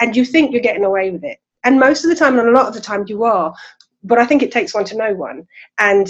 and 0.00 0.16
you 0.16 0.24
think 0.24 0.52
you're 0.52 0.60
getting 0.60 0.84
away 0.84 1.10
with 1.10 1.24
it. 1.24 1.38
And 1.64 1.78
most 1.78 2.04
of 2.04 2.10
the 2.10 2.16
time, 2.16 2.38
and 2.38 2.48
a 2.48 2.52
lot 2.52 2.66
of 2.68 2.74
the 2.74 2.80
time, 2.80 3.04
you 3.06 3.24
are. 3.24 3.52
But 4.02 4.18
I 4.18 4.24
think 4.26 4.42
it 4.42 4.52
takes 4.52 4.74
one 4.74 4.84
to 4.86 4.96
know 4.96 5.14
one, 5.14 5.46
and 5.78 6.06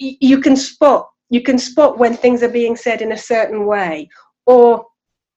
y- 0.00 0.16
you 0.20 0.40
can 0.40 0.56
spot 0.56 1.08
you 1.32 1.40
can 1.40 1.58
spot 1.58 1.98
when 1.98 2.14
things 2.14 2.42
are 2.42 2.48
being 2.48 2.76
said 2.76 3.00
in 3.00 3.12
a 3.12 3.16
certain 3.16 3.66
way, 3.66 4.08
or 4.44 4.84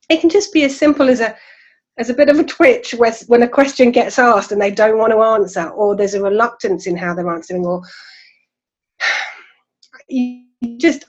it 0.10 0.20
can 0.20 0.30
just 0.30 0.52
be 0.52 0.64
as 0.64 0.78
simple 0.78 1.10
as 1.10 1.22
a 1.22 1.36
as 1.98 2.10
a 2.10 2.14
bit 2.14 2.28
of 2.28 2.38
a 2.38 2.44
twitch 2.44 2.94
when 3.28 3.44
a 3.44 3.48
question 3.48 3.90
gets 3.92 4.20
asked 4.20 4.52
and 4.52 4.62
they 4.62 4.72
don't 4.72 4.98
want 4.98 5.14
to 5.14 5.22
answer, 5.22 5.70
or 5.70 5.96
there's 5.96 6.14
a 6.14 6.22
reluctance 6.22 6.86
in 6.86 6.98
how 6.98 7.14
they're 7.14 7.34
answering, 7.34 7.66
or 7.66 7.82
you 10.08 10.46
just 10.78 11.06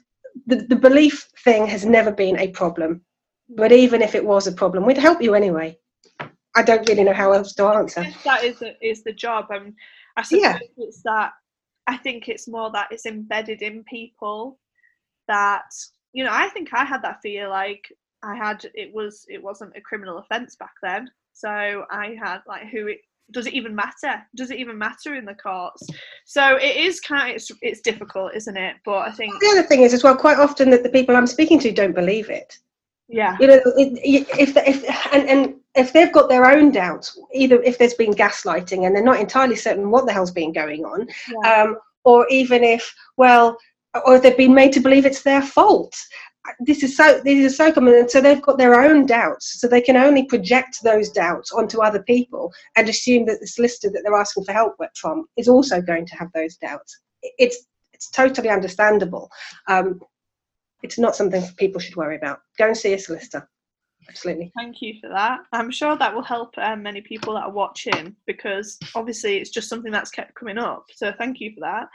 the, 0.46 0.56
the 0.56 0.76
belief 0.76 1.28
thing 1.44 1.66
has 1.66 1.84
never 1.84 2.12
been 2.12 2.38
a 2.38 2.48
problem. 2.48 3.02
But 3.48 3.72
even 3.72 4.02
if 4.02 4.14
it 4.14 4.24
was 4.24 4.46
a 4.46 4.52
problem, 4.52 4.84
we'd 4.84 4.98
help 4.98 5.22
you 5.22 5.34
anyway. 5.34 5.78
I 6.56 6.62
don't 6.62 6.88
really 6.88 7.04
know 7.04 7.12
how 7.12 7.32
else 7.32 7.52
to 7.54 7.66
answer. 7.66 8.04
That 8.24 8.42
is 8.42 8.58
the, 8.58 8.74
is 8.80 9.04
the 9.04 9.12
job, 9.12 9.46
and 9.50 9.74
I 10.16 10.22
suppose 10.22 10.42
yeah. 10.42 10.58
it's 10.78 11.02
that. 11.02 11.32
I 11.86 11.96
think 11.98 12.28
it's 12.28 12.48
more 12.48 12.72
that 12.72 12.88
it's 12.90 13.06
embedded 13.06 13.62
in 13.62 13.84
people 13.84 14.58
that 15.28 15.70
you 16.12 16.24
know. 16.24 16.32
I 16.32 16.48
think 16.48 16.72
I 16.72 16.84
had 16.84 17.02
that 17.02 17.20
fear 17.22 17.48
like 17.48 17.86
I 18.24 18.34
had 18.34 18.64
it 18.74 18.92
was 18.92 19.26
it 19.28 19.42
wasn't 19.42 19.76
a 19.76 19.80
criminal 19.80 20.18
offence 20.18 20.56
back 20.56 20.72
then, 20.82 21.08
so 21.32 21.84
I 21.90 22.16
had 22.20 22.38
like 22.48 22.68
who 22.68 22.88
it 22.88 23.00
does 23.32 23.46
it 23.46 23.54
even 23.54 23.74
matter? 23.74 24.22
Does 24.34 24.50
it 24.50 24.58
even 24.58 24.78
matter 24.78 25.14
in 25.14 25.24
the 25.24 25.34
courts? 25.34 25.86
So 26.24 26.56
it 26.56 26.76
is 26.76 27.00
kind 27.00 27.30
of 27.30 27.36
it's, 27.36 27.50
it's 27.62 27.80
difficult, 27.80 28.34
isn't 28.34 28.56
it? 28.56 28.76
But 28.84 29.08
I 29.08 29.12
think 29.12 29.34
the 29.40 29.48
other 29.48 29.62
thing 29.62 29.82
is 29.82 29.92
as 29.92 30.04
well. 30.04 30.16
Quite 30.16 30.38
often 30.38 30.70
that 30.70 30.82
the 30.82 30.88
people 30.88 31.16
I'm 31.16 31.26
speaking 31.26 31.58
to 31.60 31.72
don't 31.72 31.94
believe 31.94 32.30
it. 32.30 32.58
Yeah. 33.08 33.36
You 33.40 33.46
know, 33.46 33.60
if 33.76 34.56
if 34.56 35.12
and 35.12 35.28
and 35.28 35.54
if 35.74 35.92
they've 35.92 36.12
got 36.12 36.28
their 36.28 36.46
own 36.46 36.70
doubts, 36.70 37.18
either 37.32 37.62
if 37.62 37.78
there's 37.78 37.94
been 37.94 38.12
gaslighting 38.12 38.86
and 38.86 38.94
they're 38.94 39.02
not 39.02 39.20
entirely 39.20 39.56
certain 39.56 39.90
what 39.90 40.06
the 40.06 40.12
hell's 40.12 40.30
been 40.30 40.52
going 40.52 40.84
on, 40.84 41.06
yeah. 41.42 41.62
um, 41.62 41.76
or 42.04 42.26
even 42.28 42.64
if 42.64 42.94
well, 43.16 43.58
or 44.04 44.18
they've 44.18 44.36
been 44.36 44.54
made 44.54 44.72
to 44.72 44.80
believe 44.80 45.06
it's 45.06 45.22
their 45.22 45.42
fault 45.42 45.96
this 46.60 46.82
is 46.82 46.96
so 46.96 47.20
this 47.24 47.52
is 47.52 47.56
so 47.56 47.72
common 47.72 47.94
and 47.94 48.10
so 48.10 48.20
they've 48.20 48.42
got 48.42 48.58
their 48.58 48.80
own 48.80 49.06
doubts. 49.06 49.60
So 49.60 49.68
they 49.68 49.80
can 49.80 49.96
only 49.96 50.24
project 50.24 50.82
those 50.82 51.10
doubts 51.10 51.52
onto 51.52 51.80
other 51.80 52.02
people 52.02 52.52
and 52.76 52.88
assume 52.88 53.26
that 53.26 53.40
the 53.40 53.46
solicitor 53.46 53.90
that 53.92 54.02
they're 54.04 54.14
asking 54.14 54.44
for 54.44 54.52
help 54.52 54.76
from 54.94 55.26
is 55.36 55.48
also 55.48 55.80
going 55.80 56.06
to 56.06 56.16
have 56.16 56.28
those 56.34 56.56
doubts. 56.56 57.00
It's 57.22 57.66
it's 57.92 58.10
totally 58.10 58.50
understandable. 58.50 59.30
Um, 59.68 60.00
it's 60.82 60.98
not 60.98 61.16
something 61.16 61.42
people 61.56 61.80
should 61.80 61.96
worry 61.96 62.16
about. 62.16 62.40
Go 62.58 62.66
and 62.66 62.76
see 62.76 62.92
a 62.92 62.98
solicitor. 62.98 63.48
Absolutely. 64.08 64.52
Thank 64.56 64.82
you 64.82 64.94
for 65.00 65.08
that. 65.08 65.40
I'm 65.52 65.70
sure 65.70 65.96
that 65.96 66.14
will 66.14 66.22
help 66.22 66.56
um, 66.58 66.82
many 66.82 67.00
people 67.00 67.34
that 67.34 67.44
are 67.44 67.50
watching 67.50 68.14
because 68.26 68.78
obviously 68.94 69.38
it's 69.38 69.50
just 69.50 69.68
something 69.68 69.90
that's 69.90 70.10
kept 70.10 70.34
coming 70.34 70.58
up. 70.58 70.84
So 70.94 71.12
thank 71.18 71.40
you 71.40 71.52
for 71.54 71.60
that. 71.60 71.88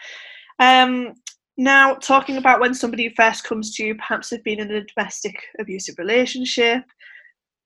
Um, 0.60 1.14
now, 1.58 1.96
talking 1.96 2.38
about 2.38 2.60
when 2.60 2.74
somebody 2.74 3.10
first 3.10 3.44
comes 3.44 3.76
to 3.76 3.86
you, 3.86 3.96
perhaps 3.96 4.30
they've 4.30 4.44
been 4.44 4.60
in 4.60 4.72
a 4.72 4.84
domestic 4.84 5.36
abusive 5.60 5.96
relationship, 5.98 6.84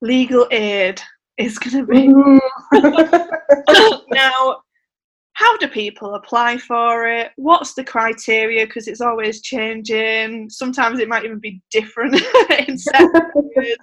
legal 0.02 0.48
aid 0.52 1.02
is 1.38 1.60
going 1.60 1.86
to 1.86 1.92
be. 1.92 2.08
Mm. 2.08 4.02
now, 4.12 4.58
how 5.36 5.58
do 5.58 5.68
people 5.68 6.16
apply 6.16 6.58
for 6.58 7.08
it? 7.08 7.32
What's 7.36 7.74
the 7.74 7.84
criteria? 7.84 8.66
Because 8.66 8.88
it's 8.88 9.02
always 9.02 9.42
changing. 9.42 10.50
Sometimes 10.50 11.00
it 11.00 11.10
might 11.10 11.26
even 11.26 11.40
be 11.40 11.62
different 11.72 12.16
in. 12.68 12.78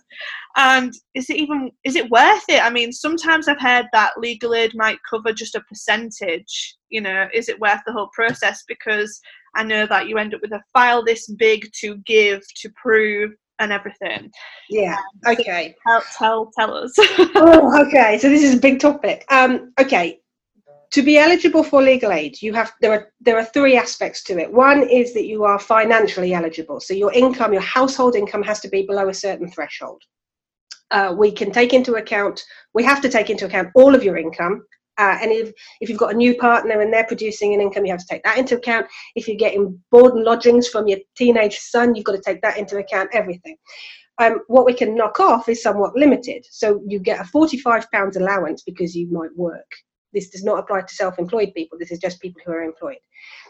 And 0.55 0.93
is 1.15 1.31
it 1.31 1.37
even 1.37 1.71
is 1.83 1.97
it 1.97 2.11
worth 2.11 2.45
it? 2.47 2.63
I 2.63 2.69
mean, 2.69 2.93
sometimes 2.93 3.49
I've 3.49 3.61
heard 3.61 3.87
that 3.95 4.19
legal 4.19 4.55
aid 4.55 4.73
might 4.75 4.99
cover 5.09 5.33
just 5.33 5.55
a 5.55 5.63
percentage. 5.63 6.77
You 6.91 7.01
know, 7.01 7.27
is 7.33 7.49
it 7.49 7.59
worth 7.59 7.81
the 7.87 7.93
whole 7.95 8.11
process? 8.13 8.63
Because 8.69 9.19
I 9.55 9.65
know 9.65 9.87
that 9.87 10.09
you 10.09 10.19
end 10.19 10.35
up 10.35 10.43
with 10.43 10.53
a 10.53 10.63
file 10.75 11.03
this 11.03 11.27
big 11.39 11.71
to 11.81 11.97
give, 12.05 12.43
to 12.57 12.71
prove, 12.77 13.31
and 13.61 13.73
everything. 13.73 14.31
Yeah. 14.69 14.97
Um, 15.27 15.33
okay. 15.39 15.75
So 15.87 15.93
tell, 15.93 16.03
tell 16.19 16.53
tell 16.59 16.75
us. 16.77 16.93
oh, 16.99 17.87
okay. 17.87 18.19
So 18.19 18.29
this 18.29 18.43
is 18.43 18.55
a 18.55 18.61
big 18.61 18.79
topic. 18.79 19.25
Um, 19.31 19.73
okay. 19.81 20.19
To 20.93 21.03
be 21.03 21.19
eligible 21.19 21.63
for 21.63 21.83
legal 21.83 22.13
aid, 22.13 22.41
you 22.43 22.53
have 22.53 22.73
there 22.81 22.93
are 22.93 23.13
there 23.21 23.39
are 23.39 23.45
three 23.45 23.77
aspects 23.77 24.23
to 24.25 24.39
it. 24.39 24.53
One 24.53 24.83
is 24.89 25.15
that 25.15 25.27
you 25.27 25.45
are 25.45 25.59
financially 25.59 26.35
eligible. 26.35 26.81
So 26.81 26.93
your 26.93 27.13
income, 27.13 27.53
your 27.53 27.63
household 27.63 28.15
income, 28.15 28.43
has 28.43 28.61
to 28.61 28.69
be 28.69 28.83
below 28.83 29.09
a 29.09 29.15
certain 29.15 29.51
threshold. 29.51 30.03
Uh, 30.91 31.15
we 31.17 31.33
can 31.33 31.51
take 31.51 31.73
into 31.73 31.95
account. 31.95 32.43
We 32.75 32.85
have 32.85 33.01
to 33.01 33.09
take 33.09 33.31
into 33.31 33.47
account 33.47 33.71
all 33.75 33.95
of 33.95 34.05
your 34.05 34.19
income 34.19 34.63
uh, 34.99 35.19
and 35.23 35.33
if, 35.33 35.53
if 35.81 35.89
you've 35.89 35.99
got 35.99 36.13
a 36.13 36.17
new 36.17 36.35
partner 36.37 36.81
and 36.81 36.93
they're 36.93 37.07
producing 37.07 37.55
an 37.55 37.61
income, 37.61 37.87
you 37.87 37.93
have 37.93 38.01
to 38.01 38.07
take 38.09 38.23
that 38.25 38.39
into 38.39 38.57
account. 38.57 38.87
If 39.15 39.27
you're 39.27 39.37
getting 39.37 39.81
board 39.91 40.15
and 40.15 40.25
lodgings 40.25 40.69
from 40.69 40.87
your 40.87 40.99
teenage 41.17 41.59
son, 41.59 41.95
you've 41.95 42.05
got 42.05 42.13
to 42.13 42.21
take 42.21 42.43
that 42.43 42.59
into 42.59 42.77
account, 42.77 43.11
everything. 43.13 43.57
Um, 44.19 44.41
what 44.49 44.67
we 44.67 44.75
can 44.75 44.95
knock 44.95 45.19
off 45.19 45.49
is 45.49 45.63
somewhat 45.63 45.97
limited. 45.97 46.45
So 46.51 46.83
you 46.87 46.99
get 46.99 47.21
a 47.21 47.25
£45 47.25 48.17
allowance 48.17 48.63
because 48.63 48.95
you 48.95 49.11
might 49.11 49.35
work. 49.35 49.71
This 50.13 50.29
does 50.29 50.45
not 50.45 50.59
apply 50.59 50.83
to 50.83 50.95
self 50.95 51.19
employed 51.19 51.53
people, 51.55 51.79
this 51.79 51.91
is 51.91 51.99
just 51.99 52.21
people 52.21 52.43
who 52.45 52.53
are 52.53 52.63
employed. 52.63 52.99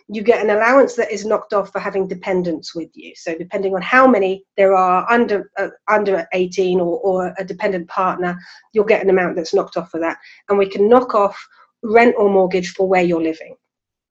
You 0.08 0.22
get 0.22 0.42
an 0.42 0.50
allowance 0.50 0.94
that 0.94 1.12
is 1.12 1.24
knocked 1.24 1.52
off 1.52 1.70
for 1.70 1.78
having 1.78 2.08
dependents 2.08 2.74
with 2.74 2.90
you. 2.94 3.12
So, 3.16 3.36
depending 3.36 3.74
on 3.74 3.82
how 3.82 4.06
many 4.06 4.44
there 4.56 4.74
are 4.74 5.10
under 5.10 5.50
uh, 5.58 5.68
under 5.88 6.26
18 6.32 6.80
or, 6.80 6.98
or 6.98 7.34
a 7.38 7.44
dependent 7.44 7.88
partner, 7.88 8.36
you'll 8.72 8.84
get 8.84 9.02
an 9.02 9.10
amount 9.10 9.36
that's 9.36 9.54
knocked 9.54 9.76
off 9.76 9.90
for 9.90 10.00
that. 10.00 10.18
And 10.48 10.58
we 10.58 10.68
can 10.68 10.88
knock 10.88 11.14
off 11.14 11.36
rent 11.82 12.14
or 12.16 12.30
mortgage 12.30 12.72
for 12.72 12.88
where 12.88 13.02
you're 13.02 13.22
living. 13.22 13.56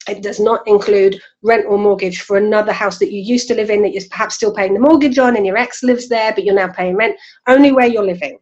It 0.09 0.23
does 0.23 0.39
not 0.39 0.67
include 0.67 1.21
rent 1.43 1.65
or 1.67 1.77
mortgage 1.77 2.21
for 2.21 2.37
another 2.37 2.73
house 2.73 2.97
that 2.99 3.11
you 3.11 3.21
used 3.21 3.47
to 3.49 3.55
live 3.55 3.69
in 3.69 3.83
that 3.83 3.93
you're 3.93 4.03
perhaps 4.09 4.35
still 4.35 4.53
paying 4.53 4.73
the 4.73 4.79
mortgage 4.79 5.19
on 5.19 5.35
and 5.35 5.45
your 5.45 5.57
ex 5.57 5.83
lives 5.83 6.09
there, 6.09 6.33
but 6.33 6.43
you're 6.43 6.55
now 6.55 6.69
paying 6.69 6.95
rent, 6.95 7.15
only 7.47 7.71
where 7.71 7.85
you're 7.85 8.03
living. 8.03 8.39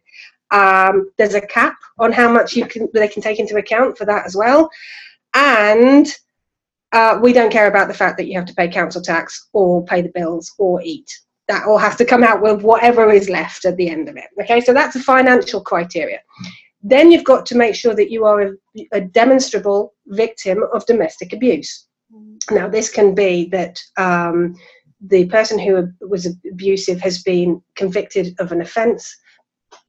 Um, 0.50 1.10
there's 1.16 1.34
a 1.34 1.40
cap 1.40 1.76
on 1.98 2.12
how 2.12 2.30
much 2.32 2.56
you 2.56 2.66
can 2.66 2.88
they 2.92 3.08
can 3.08 3.22
take 3.22 3.38
into 3.38 3.56
account 3.56 3.96
for 3.96 4.04
that 4.04 4.26
as 4.26 4.36
well, 4.36 4.70
and 5.34 6.06
uh, 6.92 7.18
we 7.22 7.32
don't 7.32 7.52
care 7.52 7.68
about 7.68 7.88
the 7.88 7.94
fact 7.94 8.16
that 8.18 8.26
you 8.26 8.36
have 8.36 8.46
to 8.46 8.54
pay 8.54 8.68
council 8.68 9.00
tax 9.00 9.48
or 9.52 9.84
pay 9.84 10.02
the 10.02 10.12
bills 10.14 10.52
or 10.58 10.82
eat. 10.82 11.10
That 11.48 11.66
all 11.66 11.78
has 11.78 11.96
to 11.96 12.04
come 12.04 12.22
out 12.22 12.42
with 12.42 12.62
whatever 12.62 13.10
is 13.10 13.28
left 13.28 13.64
at 13.64 13.76
the 13.76 13.88
end 13.88 14.08
of 14.08 14.16
it. 14.16 14.26
Okay, 14.40 14.60
so 14.60 14.72
that's 14.72 14.96
a 14.96 15.00
financial 15.00 15.60
criteria. 15.60 16.20
Then 16.82 17.10
you've 17.10 17.24
got 17.24 17.44
to 17.46 17.56
make 17.56 17.74
sure 17.74 17.94
that 17.94 18.10
you 18.10 18.24
are 18.24 18.40
a, 18.42 18.52
a 18.92 19.00
demonstrable 19.00 19.94
victim 20.06 20.64
of 20.72 20.86
domestic 20.86 21.32
abuse. 21.32 21.86
Now, 22.50 22.68
this 22.68 22.90
can 22.90 23.14
be 23.14 23.48
that 23.50 23.78
um, 23.96 24.56
the 25.00 25.26
person 25.26 25.58
who 25.58 25.88
was 26.00 26.26
abusive 26.50 27.00
has 27.00 27.22
been 27.22 27.62
convicted 27.76 28.34
of 28.38 28.52
an 28.52 28.60
offence 28.60 29.16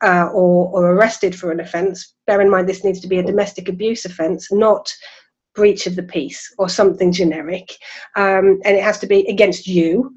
uh, 0.01 0.29
or, 0.34 0.70
or 0.70 0.91
arrested 0.91 1.36
for 1.36 1.51
an 1.51 1.60
offence, 1.60 2.15
bear 2.27 2.41
in 2.41 2.50
mind 2.50 2.67
this 2.67 2.84
needs 2.84 3.00
to 3.01 3.08
be 3.08 3.20
a 3.20 3.24
domestic 3.24 3.70
abuse 3.70 4.05
offence, 4.05 4.51
not 4.51 4.91
breach 5.53 5.86
of 5.88 5.96
the 5.96 6.03
peace 6.03 6.53
or 6.58 6.70
something 6.70 7.12
generic. 7.12 7.75
Um, 8.15 8.60
and 8.63 8.77
it 8.77 8.84
has 8.84 9.00
to 9.00 9.08
be 9.08 9.27
against 9.27 9.67
you. 9.67 10.13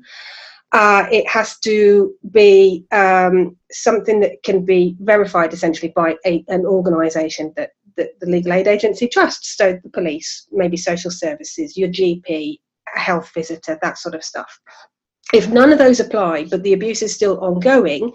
Uh, 0.73 1.07
it 1.13 1.27
has 1.29 1.59
to 1.61 2.13
be 2.31 2.85
um, 2.91 3.57
something 3.71 4.21
that 4.21 4.43
can 4.43 4.65
be 4.65 4.97
verified 5.01 5.53
essentially 5.53 5.93
by 5.95 6.17
a, 6.27 6.45
an 6.49 6.67
organisation 6.67 7.53
that, 7.57 7.71
that 7.97 8.19
the 8.21 8.27
legal 8.27 8.53
aid 8.53 8.67
agency 8.67 9.07
trusts. 9.07 9.57
So 9.57 9.79
the 9.83 9.91
police, 9.91 10.49
maybe 10.51 10.77
social 10.77 11.11
services, 11.11 11.77
your 11.77 11.89
GP, 11.89 12.59
health 12.95 13.31
visitor, 13.35 13.79
that 13.83 13.99
sort 13.99 14.15
of 14.15 14.25
stuff. 14.25 14.59
If 15.33 15.49
none 15.49 15.73
of 15.73 15.79
those 15.79 16.01
apply, 16.01 16.47
but 16.47 16.63
the 16.63 16.73
abuse 16.73 17.03
is 17.03 17.15
still 17.15 17.39
ongoing, 17.41 18.13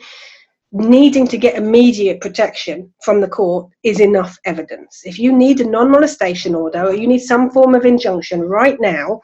needing 0.72 1.28
to 1.28 1.38
get 1.38 1.56
immediate 1.56 2.22
protection 2.22 2.94
from 3.04 3.22
the 3.22 3.28
court 3.28 3.72
is 3.84 4.00
enough 4.00 4.38
evidence. 4.46 5.02
If 5.04 5.18
you 5.18 5.36
need 5.36 5.60
a 5.62 5.70
non 5.70 5.90
molestation 5.90 6.56
order 6.56 6.88
or 6.88 6.94
you 6.94 7.08
need 7.08 7.20
some 7.20 7.50
form 7.50 7.76
of 7.76 7.86
injunction 7.86 8.42
right 8.42 8.78
now, 8.80 9.22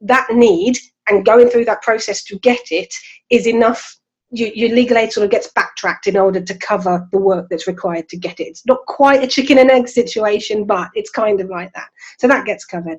that 0.00 0.28
need 0.32 0.78
and 1.08 1.24
going 1.24 1.48
through 1.48 1.64
that 1.66 1.82
process 1.82 2.22
to 2.24 2.38
get 2.38 2.60
it 2.70 2.94
is 3.30 3.46
enough. 3.46 3.96
You, 4.32 4.52
your 4.54 4.68
legal 4.68 4.96
aid 4.96 5.12
sort 5.12 5.24
of 5.24 5.32
gets 5.32 5.48
backtracked 5.48 6.06
in 6.06 6.16
order 6.16 6.40
to 6.40 6.58
cover 6.58 7.04
the 7.10 7.18
work 7.18 7.48
that's 7.50 7.66
required 7.66 8.08
to 8.10 8.16
get 8.16 8.38
it. 8.38 8.44
It's 8.44 8.64
not 8.64 8.86
quite 8.86 9.24
a 9.24 9.26
chicken 9.26 9.58
and 9.58 9.72
egg 9.72 9.88
situation, 9.88 10.66
but 10.66 10.88
it's 10.94 11.10
kind 11.10 11.40
of 11.40 11.48
like 11.48 11.72
that. 11.72 11.88
So 12.20 12.28
that 12.28 12.46
gets 12.46 12.64
covered. 12.64 12.98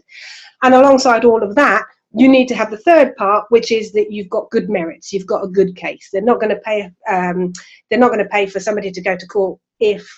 And 0.61 0.73
alongside 0.73 1.23
all 1.23 1.41
of 1.41 1.55
that, 1.55 1.85
you 2.13 2.27
need 2.27 2.47
to 2.47 2.55
have 2.55 2.71
the 2.71 2.77
third 2.77 3.15
part, 3.15 3.45
which 3.49 3.71
is 3.71 3.93
that 3.93 4.11
you've 4.11 4.29
got 4.29 4.49
good 4.51 4.69
merits, 4.69 5.13
you've 5.13 5.27
got 5.27 5.43
a 5.43 5.47
good 5.47 5.75
case. 5.75 6.09
They're 6.11 6.21
not 6.21 6.41
going 6.41 6.53
to 6.53 6.61
pay. 6.61 6.91
Um, 7.09 7.53
they're 7.89 7.99
not 7.99 8.11
going 8.11 8.23
to 8.23 8.29
pay 8.29 8.47
for 8.47 8.59
somebody 8.59 8.91
to 8.91 9.01
go 9.01 9.15
to 9.15 9.27
court 9.27 9.59
if 9.79 10.09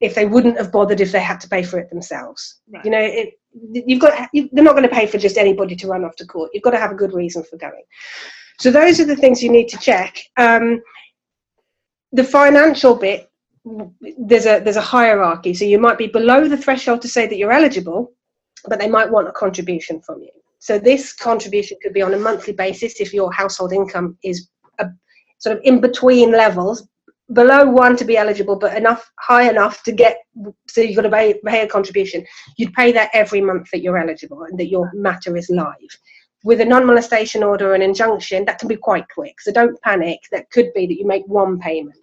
if 0.00 0.14
they 0.14 0.26
wouldn't 0.26 0.58
have 0.58 0.70
bothered 0.70 1.00
if 1.00 1.10
they 1.10 1.20
had 1.20 1.40
to 1.40 1.48
pay 1.48 1.62
for 1.62 1.78
it 1.78 1.90
themselves. 1.90 2.60
Right. 2.72 2.84
You 2.84 2.90
know, 2.90 3.00
it, 3.00 3.34
you've 3.72 4.00
got. 4.00 4.28
You, 4.32 4.48
they're 4.52 4.64
not 4.64 4.76
going 4.76 4.88
to 4.88 4.94
pay 4.94 5.06
for 5.06 5.18
just 5.18 5.38
anybody 5.38 5.74
to 5.76 5.88
run 5.88 6.04
off 6.04 6.16
to 6.16 6.26
court. 6.26 6.50
You've 6.52 6.62
got 6.62 6.72
to 6.72 6.78
have 6.78 6.92
a 6.92 6.96
good 6.96 7.12
reason 7.12 7.42
for 7.42 7.56
going. 7.56 7.82
So 8.58 8.70
those 8.70 9.00
are 9.00 9.04
the 9.04 9.16
things 9.16 9.42
you 9.42 9.50
need 9.50 9.68
to 9.68 9.78
check. 9.78 10.18
Um, 10.36 10.80
the 12.12 12.24
financial 12.24 12.94
bit, 12.94 13.30
there's 14.18 14.46
a 14.46 14.60
there's 14.60 14.76
a 14.76 14.80
hierarchy. 14.80 15.54
So 15.54 15.64
you 15.64 15.78
might 15.78 15.98
be 15.98 16.06
below 16.06 16.46
the 16.46 16.56
threshold 16.56 17.02
to 17.02 17.08
say 17.08 17.26
that 17.26 17.36
you're 17.36 17.52
eligible, 17.52 18.12
but 18.68 18.78
they 18.78 18.88
might 18.88 19.10
want 19.10 19.28
a 19.28 19.32
contribution 19.32 20.00
from 20.00 20.22
you. 20.22 20.30
So 20.66 20.80
this 20.80 21.12
contribution 21.12 21.78
could 21.80 21.92
be 21.92 22.02
on 22.02 22.12
a 22.12 22.18
monthly 22.18 22.52
basis 22.52 23.00
if 23.00 23.14
your 23.14 23.32
household 23.32 23.72
income 23.72 24.18
is 24.24 24.48
a, 24.80 24.86
sort 25.38 25.56
of 25.56 25.62
in 25.62 25.80
between 25.80 26.32
levels, 26.32 26.88
below 27.32 27.70
one 27.70 27.94
to 27.96 28.04
be 28.04 28.16
eligible, 28.16 28.58
but 28.58 28.76
enough 28.76 29.08
high 29.20 29.48
enough 29.48 29.84
to 29.84 29.92
get. 29.92 30.16
So 30.66 30.80
you've 30.80 30.96
got 30.96 31.02
to 31.02 31.10
pay, 31.10 31.40
pay 31.46 31.60
a 31.62 31.68
contribution. 31.68 32.26
You'd 32.56 32.72
pay 32.72 32.90
that 32.90 33.10
every 33.12 33.40
month 33.40 33.68
that 33.70 33.80
you're 33.80 33.96
eligible 33.96 34.42
and 34.42 34.58
that 34.58 34.66
your 34.66 34.90
matter 34.92 35.36
is 35.36 35.48
live. 35.50 35.92
With 36.42 36.60
a 36.60 36.64
non-molestation 36.64 37.44
order 37.44 37.70
or 37.70 37.74
an 37.76 37.82
injunction, 37.82 38.44
that 38.46 38.58
can 38.58 38.66
be 38.66 38.74
quite 38.74 39.06
quick. 39.14 39.40
So 39.40 39.52
don't 39.52 39.80
panic. 39.82 40.18
That 40.32 40.50
could 40.50 40.74
be 40.74 40.88
that 40.88 40.98
you 40.98 41.06
make 41.06 41.28
one 41.28 41.60
payment. 41.60 42.00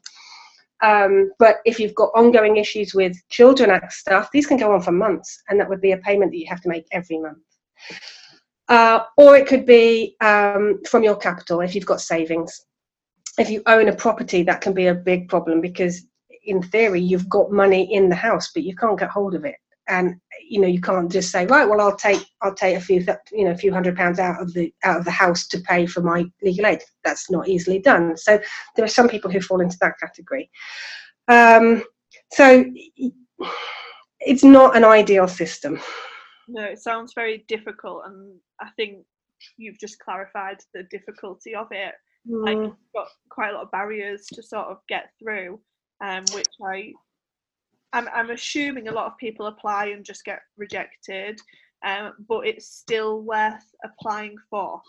Um, 0.82 1.34
but 1.38 1.58
if 1.66 1.82
you've 1.82 1.96
got 1.96 2.12
ongoing 2.16 2.56
issues 2.56 2.94
with 2.94 3.14
Children 3.28 3.72
Act 3.72 3.92
stuff, 3.92 4.30
these 4.32 4.48
can 4.48 4.56
go 4.56 4.72
on 4.74 4.82
for 4.82 4.94
months, 4.94 5.44
and 5.50 5.60
that 5.60 5.68
would 5.68 5.82
be 5.82 5.92
a 5.92 5.98
payment 5.98 6.32
that 6.32 6.38
you 6.38 6.48
have 6.48 6.62
to 6.62 6.70
make 6.70 6.86
every 6.94 7.20
month. 7.20 7.40
Uh, 8.70 9.02
or 9.18 9.36
it 9.36 9.48
could 9.48 9.66
be 9.66 10.16
um, 10.22 10.80
from 10.90 11.04
your 11.04 11.18
capital 11.18 11.62
if 11.62 11.76
you've 11.76 11.86
got 11.86 12.02
savings. 12.02 12.66
If 13.38 13.50
you 13.50 13.62
own 13.66 13.90
a 13.90 13.96
property, 13.96 14.44
that 14.44 14.62
can 14.62 14.74
be 14.74 14.88
a 14.88 14.96
big 14.96 15.28
problem 15.28 15.60
because, 15.60 16.02
in 16.46 16.62
theory, 16.62 17.02
you've 17.02 17.30
got 17.30 17.52
money 17.52 17.94
in 17.94 18.10
the 18.10 18.16
house, 18.16 18.52
but 18.54 18.64
you 18.64 18.76
can't 18.76 19.00
get 19.00 19.10
hold 19.10 19.36
of 19.36 19.44
it. 19.44 19.56
And 19.90 20.16
you 20.48 20.62
know 20.62 20.68
you 20.68 20.82
can't 20.82 21.12
just 21.12 21.32
say 21.32 21.46
right 21.48 21.68
well 21.68 21.82
i'll 21.82 21.96
take 21.96 22.24
i'll 22.42 22.54
take 22.54 22.78
a 22.78 22.82
few 22.82 23.04
you 23.32 23.46
know 23.46 23.52
a 23.52 23.58
few 23.58 23.74
hundred 23.74 23.96
pounds 23.96 24.20
out 24.20 24.42
of 24.42 24.54
the 24.54 24.74
out 24.84 25.00
of 25.00 25.06
the 25.06 25.12
house 25.12 25.48
to 25.48 25.60
pay 25.62 25.86
for 25.86 26.02
my 26.02 26.26
legal 26.42 26.68
aid. 26.68 26.82
That's 27.04 27.30
not 27.32 27.48
easily 27.48 27.80
done. 27.80 28.16
So 28.18 28.40
there 28.76 28.86
are 28.86 28.90
some 28.90 29.10
people 29.10 29.32
who 29.32 29.42
fall 29.42 29.62
into 29.62 29.78
that 29.82 30.00
category. 30.00 30.50
Um, 31.28 31.84
so 32.32 32.66
it's 34.20 34.44
not 34.44 34.78
an 34.78 34.84
ideal 34.84 35.28
system 35.28 35.80
no 36.48 36.64
it 36.64 36.80
sounds 36.80 37.14
very 37.14 37.46
difficult 37.48 38.04
and 38.06 38.36
i 38.62 38.68
think 38.76 38.98
you've 39.58 39.80
just 39.80 40.00
clarified 40.00 40.58
the 40.74 40.84
difficulty 40.84 41.54
of 41.56 41.68
it 41.72 41.94
mm. 42.30 42.46
like 42.46 42.58
you've 42.58 42.94
got 42.96 43.08
quite 43.30 43.50
a 43.50 43.54
lot 43.54 43.64
of 43.64 43.72
barriers 43.72 44.26
to 44.28 44.42
sort 44.42 44.68
of 44.68 44.78
get 44.88 45.10
through 45.20 45.60
um, 46.04 46.24
which 46.34 46.48
i 46.66 46.92
I'm, 47.94 48.10
I'm 48.14 48.32
assuming 48.32 48.88
a 48.88 48.92
lot 48.92 49.06
of 49.06 49.18
people 49.18 49.46
apply 49.46 49.88
and 49.88 50.04
just 50.04 50.26
get 50.26 50.42
rejected, 50.58 51.40
um, 51.86 52.14
but 52.28 52.48
it's 52.48 52.68
still 52.68 53.22
worth 53.22 53.64
applying 53.84 54.36
for. 54.50 54.82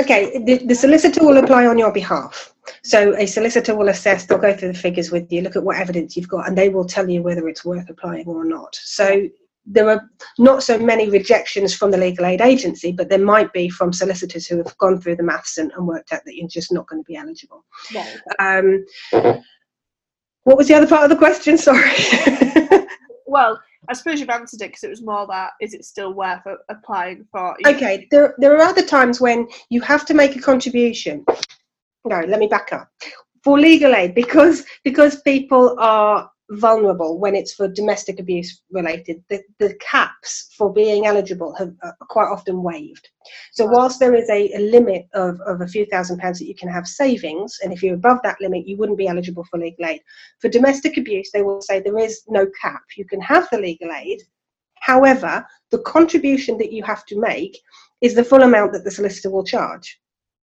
Okay, 0.00 0.38
the, 0.44 0.58
the 0.66 0.74
solicitor 0.74 1.24
will 1.24 1.38
apply 1.38 1.66
on 1.66 1.78
your 1.78 1.92
behalf. 1.92 2.52
So 2.82 3.14
a 3.16 3.26
solicitor 3.26 3.76
will 3.76 3.88
assess, 3.88 4.26
they'll 4.26 4.38
go 4.38 4.54
through 4.54 4.72
the 4.72 4.78
figures 4.78 5.10
with 5.10 5.30
you, 5.32 5.42
look 5.42 5.56
at 5.56 5.62
what 5.62 5.76
evidence 5.76 6.16
you've 6.16 6.28
got, 6.28 6.48
and 6.48 6.58
they 6.58 6.68
will 6.68 6.84
tell 6.84 7.08
you 7.08 7.22
whether 7.22 7.48
it's 7.48 7.64
worth 7.64 7.88
applying 7.88 8.26
or 8.26 8.44
not. 8.44 8.74
So 8.82 9.28
there 9.72 9.88
are 9.88 10.10
not 10.38 10.62
so 10.62 10.78
many 10.78 11.08
rejections 11.08 11.74
from 11.74 11.92
the 11.92 11.96
legal 11.96 12.26
aid 12.26 12.40
agency, 12.40 12.90
but 12.90 13.08
there 13.08 13.24
might 13.24 13.52
be 13.52 13.68
from 13.68 13.92
solicitors 13.92 14.46
who 14.46 14.56
have 14.58 14.76
gone 14.78 15.00
through 15.00 15.16
the 15.16 15.22
maths 15.22 15.58
and, 15.58 15.70
and 15.76 15.86
worked 15.86 16.12
out 16.12 16.22
that 16.24 16.36
you're 16.36 16.48
just 16.48 16.72
not 16.72 16.88
going 16.88 17.02
to 17.02 17.06
be 17.06 17.16
eligible. 17.16 17.64
Um, 18.40 18.84
what 20.42 20.56
was 20.56 20.66
the 20.66 20.74
other 20.74 20.88
part 20.88 21.04
of 21.04 21.10
the 21.10 21.16
question? 21.16 21.56
Sorry. 21.56 21.90
well, 23.26 23.60
I 23.88 23.92
suppose 23.92 24.18
you've 24.18 24.28
answered 24.28 24.60
it 24.60 24.68
because 24.68 24.82
it 24.82 24.90
was 24.90 25.02
more 25.02 25.26
that 25.28 25.52
is 25.60 25.72
it 25.72 25.84
still 25.84 26.14
worth 26.14 26.42
applying 26.68 27.24
for? 27.30 27.56
Okay, 27.66 28.08
there, 28.10 28.34
there 28.38 28.56
are 28.56 28.62
other 28.62 28.84
times 28.84 29.20
when 29.20 29.46
you 29.68 29.80
have 29.82 30.04
to 30.06 30.14
make 30.14 30.34
a 30.34 30.40
contribution. 30.40 31.24
No, 32.04 32.20
let 32.26 32.40
me 32.40 32.48
back 32.48 32.72
up. 32.72 32.90
For 33.44 33.58
legal 33.58 33.94
aid, 33.94 34.14
because 34.14 34.66
because 34.84 35.22
people 35.22 35.76
are 35.78 36.30
vulnerable 36.50 37.18
when 37.18 37.34
it's 37.34 37.54
for 37.54 37.68
domestic 37.68 38.18
abuse 38.18 38.62
related. 38.70 39.22
The, 39.28 39.42
the 39.58 39.74
caps 39.74 40.52
for 40.56 40.72
being 40.72 41.06
eligible 41.06 41.54
have 41.54 41.74
are 41.82 41.96
quite 42.08 42.28
often 42.28 42.62
waived. 42.62 43.08
So 43.52 43.66
whilst 43.66 44.00
there 44.00 44.14
is 44.14 44.28
a, 44.28 44.52
a 44.54 44.58
limit 44.58 45.06
of, 45.14 45.40
of 45.42 45.60
a 45.60 45.68
few 45.68 45.86
thousand 45.86 46.18
pounds 46.18 46.38
that 46.38 46.46
you 46.46 46.54
can 46.54 46.68
have 46.68 46.86
savings, 46.86 47.58
and 47.62 47.72
if 47.72 47.82
you're 47.82 47.94
above 47.94 48.18
that 48.24 48.40
limit, 48.40 48.66
you 48.66 48.76
wouldn't 48.76 48.98
be 48.98 49.06
eligible 49.06 49.44
for 49.44 49.58
legal 49.58 49.86
aid. 49.86 50.00
For 50.40 50.48
domestic 50.48 50.96
abuse, 50.96 51.30
they 51.30 51.42
will 51.42 51.62
say 51.62 51.80
there 51.80 51.98
is 51.98 52.22
no 52.28 52.46
cap. 52.60 52.82
You 52.96 53.04
can 53.04 53.20
have 53.20 53.48
the 53.52 53.58
legal 53.58 53.92
aid. 53.92 54.22
However, 54.80 55.46
the 55.70 55.82
contribution 55.82 56.58
that 56.58 56.72
you 56.72 56.82
have 56.82 57.04
to 57.06 57.20
make 57.20 57.58
is 58.00 58.14
the 58.14 58.24
full 58.24 58.42
amount 58.42 58.72
that 58.72 58.84
the 58.84 58.90
solicitor 58.90 59.30
will 59.30 59.44
charge. 59.44 60.00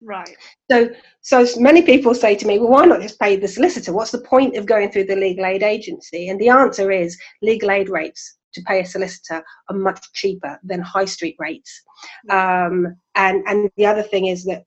Right. 0.03 0.37
So, 0.71 0.91
so 1.21 1.47
many 1.59 1.83
people 1.83 2.15
say 2.15 2.35
to 2.35 2.47
me, 2.47 2.59
well, 2.59 2.71
why 2.71 2.87
not 2.87 3.03
just 3.03 3.21
pay 3.21 3.37
the 3.37 3.49
solicitor? 3.49 3.93
What's 3.93 4.13
the 4.13 4.23
point 4.23 4.57
of 4.57 4.67
going 4.67 4.91
through 4.91 5.05
the 5.05 5.17
legal 5.17 5.45
aid 5.45 5.63
agency? 5.63 6.29
And 6.29 6.41
the 6.41 6.49
answer 6.49 6.91
is 6.91 7.19
legal 7.43 7.71
aid 7.71 7.89
rates 7.89 8.39
to 8.55 8.63
pay 8.63 8.81
a 8.81 8.87
solicitor 8.87 9.45
are 9.69 9.77
much 9.77 10.01
cheaper 10.13 10.59
than 10.65 10.81
high 10.81 11.05
street 11.05 11.37
rates. 11.39 11.83
Um, 12.31 12.97
and, 13.15 13.43
and 13.47 13.71
the 13.77 13.87
other 13.87 14.03
thing 14.03 14.27
is 14.27 14.45
that 14.45 14.65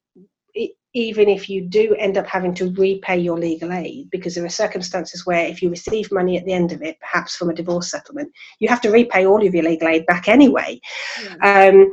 it, 0.54 0.72
even 0.94 1.28
if 1.28 1.50
you 1.50 1.68
do 1.68 1.96
end 1.96 2.18
up 2.18 2.28
having 2.28 2.54
to 2.54 2.72
repay 2.74 3.18
your 3.18 3.38
legal 3.38 3.74
aid, 3.74 4.10
because 4.12 4.36
there 4.36 4.46
are 4.46 4.50
circumstances 4.50 5.26
where 5.26 5.48
if 5.48 5.62
you 5.62 5.70
receive 5.70 6.12
money 6.12 6.38
at 6.38 6.46
the 6.46 6.54
end 6.54 6.72
of 6.72 6.84
it, 6.84 7.00
perhaps 7.00 7.36
from 7.36 7.50
a 7.50 7.54
divorce 7.54 7.90
settlement, 7.90 8.32
you 8.60 8.70
have 8.70 8.82
to 8.82 8.92
repay 8.92 9.26
all 9.26 9.46
of 9.46 9.54
your 9.54 9.64
legal 9.64 9.88
aid 9.88 10.06
back 10.06 10.28
anyway. 10.28 10.80
Yeah. 11.24 11.70
Um, 11.72 11.92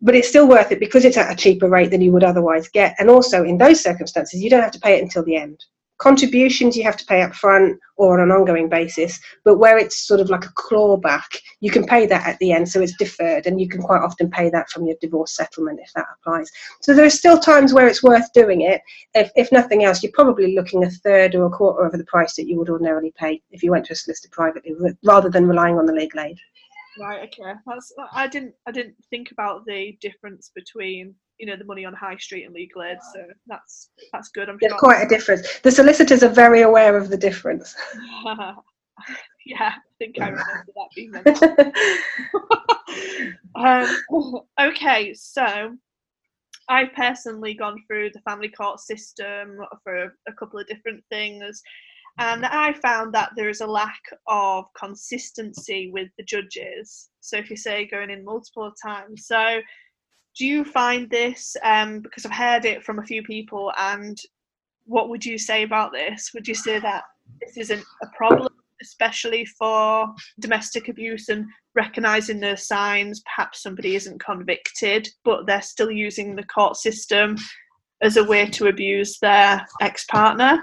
but 0.00 0.14
it's 0.14 0.28
still 0.28 0.48
worth 0.48 0.72
it 0.72 0.80
because 0.80 1.04
it's 1.04 1.16
at 1.16 1.32
a 1.32 1.36
cheaper 1.36 1.68
rate 1.68 1.90
than 1.90 2.00
you 2.00 2.12
would 2.12 2.24
otherwise 2.24 2.68
get. 2.68 2.94
And 2.98 3.08
also, 3.08 3.44
in 3.44 3.58
those 3.58 3.82
circumstances, 3.82 4.42
you 4.42 4.50
don't 4.50 4.62
have 4.62 4.72
to 4.72 4.80
pay 4.80 4.96
it 4.96 5.02
until 5.02 5.24
the 5.24 5.36
end. 5.36 5.64
Contributions 5.98 6.76
you 6.76 6.82
have 6.82 6.98
to 6.98 7.06
pay 7.06 7.22
up 7.22 7.34
front 7.34 7.78
or 7.96 8.20
on 8.20 8.28
an 8.28 8.30
ongoing 8.30 8.68
basis, 8.68 9.18
but 9.46 9.56
where 9.56 9.78
it's 9.78 10.06
sort 10.06 10.20
of 10.20 10.28
like 10.28 10.44
a 10.44 10.52
clawback, 10.52 11.38
you 11.60 11.70
can 11.70 11.86
pay 11.86 12.04
that 12.04 12.26
at 12.26 12.38
the 12.38 12.52
end, 12.52 12.68
so 12.68 12.82
it's 12.82 12.94
deferred, 12.98 13.46
and 13.46 13.58
you 13.58 13.66
can 13.66 13.80
quite 13.80 14.02
often 14.02 14.30
pay 14.30 14.50
that 14.50 14.68
from 14.68 14.84
your 14.84 14.96
divorce 15.00 15.34
settlement 15.34 15.80
if 15.82 15.90
that 15.94 16.04
applies. 16.20 16.50
So 16.82 16.92
there 16.92 17.06
are 17.06 17.10
still 17.10 17.38
times 17.38 17.72
where 17.72 17.88
it's 17.88 18.02
worth 18.02 18.30
doing 18.34 18.60
it. 18.60 18.82
If, 19.14 19.30
if 19.36 19.50
nothing 19.50 19.84
else, 19.84 20.02
you're 20.02 20.12
probably 20.12 20.54
looking 20.54 20.84
a 20.84 20.90
third 20.90 21.34
or 21.34 21.46
a 21.46 21.50
quarter 21.50 21.86
of 21.86 21.92
the 21.92 22.04
price 22.04 22.36
that 22.36 22.46
you 22.46 22.58
would 22.58 22.68
ordinarily 22.68 23.14
pay 23.16 23.40
if 23.50 23.62
you 23.62 23.70
went 23.70 23.86
to 23.86 23.94
a 23.94 23.96
solicitor 23.96 24.28
privately, 24.30 24.74
rather 25.02 25.30
than 25.30 25.48
relying 25.48 25.78
on 25.78 25.86
the 25.86 25.94
legal 25.94 26.20
aid. 26.20 26.38
Right. 26.98 27.28
Okay. 27.28 27.52
That's. 27.66 27.92
I 28.12 28.26
didn't. 28.26 28.54
I 28.66 28.72
didn't 28.72 28.96
think 29.10 29.30
about 29.30 29.64
the 29.66 29.96
difference 30.00 30.50
between 30.54 31.14
you 31.38 31.46
know 31.46 31.56
the 31.56 31.64
money 31.64 31.84
on 31.84 31.94
high 31.94 32.16
street 32.16 32.44
and 32.44 32.54
legal 32.54 32.82
aid. 32.82 32.98
So 33.12 33.24
that's 33.46 33.90
that's 34.12 34.28
good. 34.30 34.48
I'm 34.48 34.58
There's 34.60 34.72
sure. 34.72 34.78
quite 34.78 35.02
a 35.02 35.08
difference. 35.08 35.60
The 35.60 35.70
solicitors 35.70 36.22
are 36.22 36.28
very 36.28 36.62
aware 36.62 36.96
of 36.96 37.08
the 37.10 37.16
difference. 37.16 37.74
yeah, 39.46 39.72
I 39.74 39.80
think 39.98 40.20
I 40.20 40.28
remember 40.28 40.66
that 40.74 40.88
being 40.94 41.10
mentioned. 41.10 41.72
um, 43.54 44.40
okay, 44.60 45.14
so 45.14 45.76
I've 46.68 46.92
personally 46.94 47.54
gone 47.54 47.82
through 47.86 48.10
the 48.10 48.20
family 48.20 48.48
court 48.48 48.80
system 48.80 49.58
for 49.84 50.14
a 50.26 50.32
couple 50.38 50.58
of 50.58 50.66
different 50.66 51.04
things. 51.10 51.62
And 52.18 52.46
I 52.46 52.72
found 52.72 53.12
that 53.14 53.32
there 53.36 53.50
is 53.50 53.60
a 53.60 53.66
lack 53.66 54.00
of 54.26 54.64
consistency 54.78 55.90
with 55.92 56.08
the 56.16 56.24
judges. 56.24 57.10
So 57.20 57.36
if 57.36 57.50
you 57.50 57.56
say 57.56 57.86
going 57.86 58.10
in 58.10 58.24
multiple 58.24 58.72
times, 58.82 59.26
so 59.26 59.60
do 60.36 60.46
you 60.46 60.64
find 60.64 61.10
this? 61.10 61.56
Um, 61.62 62.00
because 62.00 62.24
I've 62.24 62.32
heard 62.32 62.64
it 62.64 62.84
from 62.84 62.98
a 62.98 63.04
few 63.04 63.22
people, 63.22 63.72
and 63.78 64.18
what 64.84 65.08
would 65.08 65.24
you 65.24 65.36
say 65.36 65.62
about 65.62 65.92
this? 65.92 66.30
Would 66.32 66.48
you 66.48 66.54
say 66.54 66.78
that 66.78 67.04
this 67.40 67.56
isn't 67.56 67.84
a 68.02 68.06
problem, 68.16 68.52
especially 68.82 69.44
for 69.44 70.06
domestic 70.40 70.88
abuse 70.88 71.28
and 71.28 71.46
recognizing 71.74 72.40
the 72.40 72.56
signs? 72.56 73.22
Perhaps 73.34 73.62
somebody 73.62 73.94
isn't 73.94 74.24
convicted, 74.24 75.08
but 75.24 75.46
they're 75.46 75.62
still 75.62 75.90
using 75.90 76.34
the 76.34 76.44
court 76.44 76.76
system 76.76 77.36
as 78.02 78.16
a 78.16 78.24
way 78.24 78.46
to 78.46 78.68
abuse 78.68 79.18
their 79.20 79.66
ex 79.80 80.04
partner. 80.04 80.62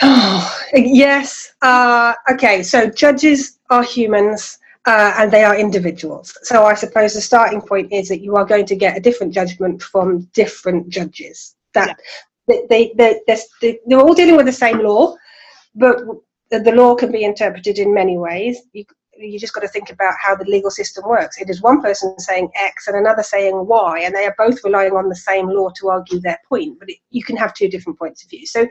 Oh, 0.00 0.58
yes. 0.74 1.52
Uh, 1.62 2.14
okay, 2.30 2.62
so 2.62 2.88
judges 2.88 3.58
are 3.70 3.82
humans 3.82 4.58
uh, 4.86 5.14
and 5.18 5.30
they 5.30 5.44
are 5.44 5.56
individuals. 5.56 6.36
So 6.42 6.64
I 6.64 6.74
suppose 6.74 7.14
the 7.14 7.20
starting 7.20 7.60
point 7.60 7.92
is 7.92 8.08
that 8.08 8.20
you 8.20 8.36
are 8.36 8.44
going 8.44 8.66
to 8.66 8.76
get 8.76 8.96
a 8.96 9.00
different 9.00 9.32
judgment 9.32 9.82
from 9.82 10.22
different 10.32 10.88
judges. 10.88 11.56
That 11.74 11.96
yeah. 12.48 12.56
they, 12.68 12.92
they, 12.96 13.20
they, 13.60 13.78
they're 13.86 14.00
all 14.00 14.14
dealing 14.14 14.36
with 14.36 14.46
the 14.46 14.52
same 14.52 14.80
law, 14.82 15.16
but 15.74 15.98
the 16.50 16.72
law 16.72 16.94
can 16.94 17.12
be 17.12 17.24
interpreted 17.24 17.78
in 17.78 17.94
many 17.94 18.18
ways. 18.18 18.58
You, 18.72 18.84
you 19.16 19.38
just 19.38 19.52
got 19.52 19.60
to 19.60 19.68
think 19.68 19.90
about 19.90 20.14
how 20.20 20.34
the 20.34 20.44
legal 20.44 20.70
system 20.70 21.04
works. 21.06 21.40
It 21.40 21.50
is 21.50 21.62
one 21.62 21.82
person 21.82 22.18
saying 22.18 22.50
X 22.54 22.88
and 22.88 22.96
another 22.96 23.22
saying 23.22 23.66
Y, 23.66 24.00
and 24.00 24.14
they 24.14 24.24
are 24.24 24.34
both 24.38 24.64
relying 24.64 24.92
on 24.92 25.08
the 25.08 25.16
same 25.16 25.48
law 25.48 25.70
to 25.76 25.88
argue 25.90 26.20
their 26.20 26.38
point. 26.48 26.78
But 26.78 26.90
it, 26.90 26.98
you 27.10 27.22
can 27.22 27.36
have 27.36 27.54
two 27.54 27.68
different 27.68 27.98
points 27.98 28.24
of 28.24 28.30
view. 28.30 28.46
So 28.46 28.66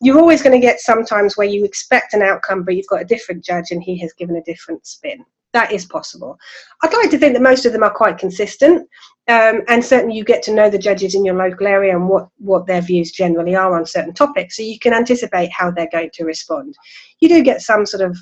you're 0.00 0.18
always 0.18 0.42
going 0.42 0.58
to 0.58 0.66
get 0.66 0.80
sometimes 0.80 1.36
where 1.36 1.46
you 1.46 1.64
expect 1.64 2.14
an 2.14 2.22
outcome, 2.22 2.64
but 2.64 2.76
you've 2.76 2.86
got 2.86 3.02
a 3.02 3.06
different 3.06 3.44
judge 3.44 3.70
and 3.70 3.82
he 3.82 3.98
has 3.98 4.12
given 4.14 4.36
a 4.36 4.42
different 4.42 4.86
spin. 4.86 5.24
That 5.52 5.72
is 5.72 5.84
possible. 5.84 6.38
I'd 6.82 6.92
like 6.92 7.10
to 7.10 7.18
think 7.18 7.34
that 7.34 7.42
most 7.42 7.66
of 7.66 7.72
them 7.72 7.82
are 7.82 7.92
quite 7.92 8.18
consistent, 8.18 8.88
um, 9.26 9.62
and 9.66 9.84
certainly 9.84 10.16
you 10.16 10.22
get 10.22 10.44
to 10.44 10.54
know 10.54 10.70
the 10.70 10.78
judges 10.78 11.16
in 11.16 11.24
your 11.24 11.34
local 11.34 11.66
area 11.66 11.96
and 11.96 12.08
what, 12.08 12.28
what 12.38 12.68
their 12.68 12.80
views 12.80 13.10
generally 13.10 13.56
are 13.56 13.76
on 13.76 13.84
certain 13.84 14.14
topics, 14.14 14.56
so 14.56 14.62
you 14.62 14.78
can 14.78 14.94
anticipate 14.94 15.50
how 15.50 15.72
they're 15.72 15.88
going 15.90 16.10
to 16.14 16.24
respond. 16.24 16.76
You 17.18 17.28
do 17.28 17.42
get 17.42 17.62
some 17.62 17.84
sort 17.84 18.08
of 18.08 18.16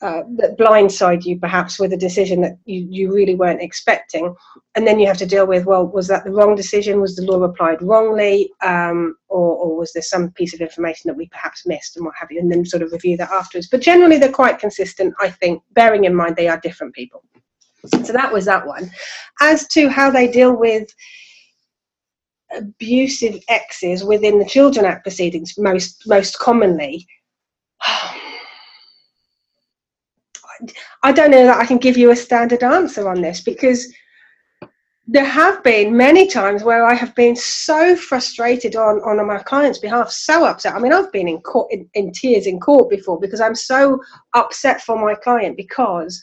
uh, 0.00 0.22
that 0.36 0.56
blindside 0.56 1.24
you 1.24 1.38
perhaps 1.38 1.78
with 1.80 1.92
a 1.92 1.96
decision 1.96 2.40
that 2.40 2.56
you, 2.66 2.86
you 2.88 3.12
really 3.12 3.34
weren't 3.34 3.60
expecting. 3.60 4.32
And 4.76 4.86
then 4.86 5.00
you 5.00 5.08
have 5.08 5.16
to 5.18 5.26
deal 5.26 5.46
with 5.46 5.66
well 5.66 5.86
was 5.86 6.06
that 6.06 6.24
the 6.24 6.30
wrong 6.30 6.54
decision? 6.54 7.00
Was 7.00 7.16
the 7.16 7.24
law 7.24 7.42
applied 7.42 7.82
wrongly? 7.82 8.50
Um, 8.62 9.16
or, 9.28 9.56
or 9.56 9.76
was 9.76 9.92
there 9.92 10.02
some 10.02 10.30
piece 10.32 10.54
of 10.54 10.60
information 10.60 11.08
that 11.08 11.16
we 11.16 11.26
perhaps 11.28 11.66
missed 11.66 11.96
and 11.96 12.06
what 12.06 12.14
have 12.18 12.30
you? 12.30 12.38
And 12.38 12.50
then 12.50 12.64
sort 12.64 12.82
of 12.82 12.92
review 12.92 13.16
that 13.16 13.32
afterwards. 13.32 13.68
But 13.68 13.80
generally 13.80 14.18
they're 14.18 14.30
quite 14.30 14.58
consistent 14.58 15.14
i 15.20 15.28
think 15.28 15.62
bearing 15.72 16.04
in 16.04 16.14
mind 16.14 16.36
they 16.36 16.48
are 16.48 16.60
different 16.60 16.94
people. 16.94 17.24
So 18.04 18.12
that 18.12 18.32
was 18.32 18.44
that 18.44 18.66
one. 18.66 18.90
As 19.40 19.66
to 19.68 19.88
how 19.88 20.10
they 20.10 20.28
deal 20.28 20.56
with 20.56 20.92
abusive 22.56 23.42
exes 23.48 24.04
within 24.04 24.38
the 24.38 24.44
children 24.44 24.86
act 24.86 25.02
proceedings 25.02 25.54
most 25.58 26.02
most 26.06 26.38
commonly 26.38 27.06
I 31.02 31.12
don't 31.12 31.30
know 31.30 31.46
that 31.46 31.58
I 31.58 31.66
can 31.66 31.78
give 31.78 31.96
you 31.96 32.10
a 32.10 32.16
standard 32.16 32.62
answer 32.62 33.08
on 33.08 33.20
this 33.20 33.40
because 33.40 33.92
there 35.10 35.24
have 35.24 35.62
been 35.62 35.96
many 35.96 36.28
times 36.28 36.62
where 36.62 36.84
I 36.84 36.92
have 36.92 37.14
been 37.14 37.34
so 37.34 37.96
frustrated 37.96 38.76
on, 38.76 39.00
on 39.00 39.26
my 39.26 39.38
client's 39.38 39.78
behalf, 39.78 40.10
so 40.10 40.44
upset. 40.44 40.74
I 40.74 40.78
mean, 40.78 40.92
I've 40.92 41.10
been 41.12 41.28
in 41.28 41.40
court 41.40 41.72
in, 41.72 41.88
in 41.94 42.12
tears 42.12 42.46
in 42.46 42.60
court 42.60 42.90
before 42.90 43.18
because 43.18 43.40
I'm 43.40 43.54
so 43.54 44.00
upset 44.34 44.82
for 44.82 44.98
my 44.98 45.14
client 45.14 45.56
because 45.56 46.22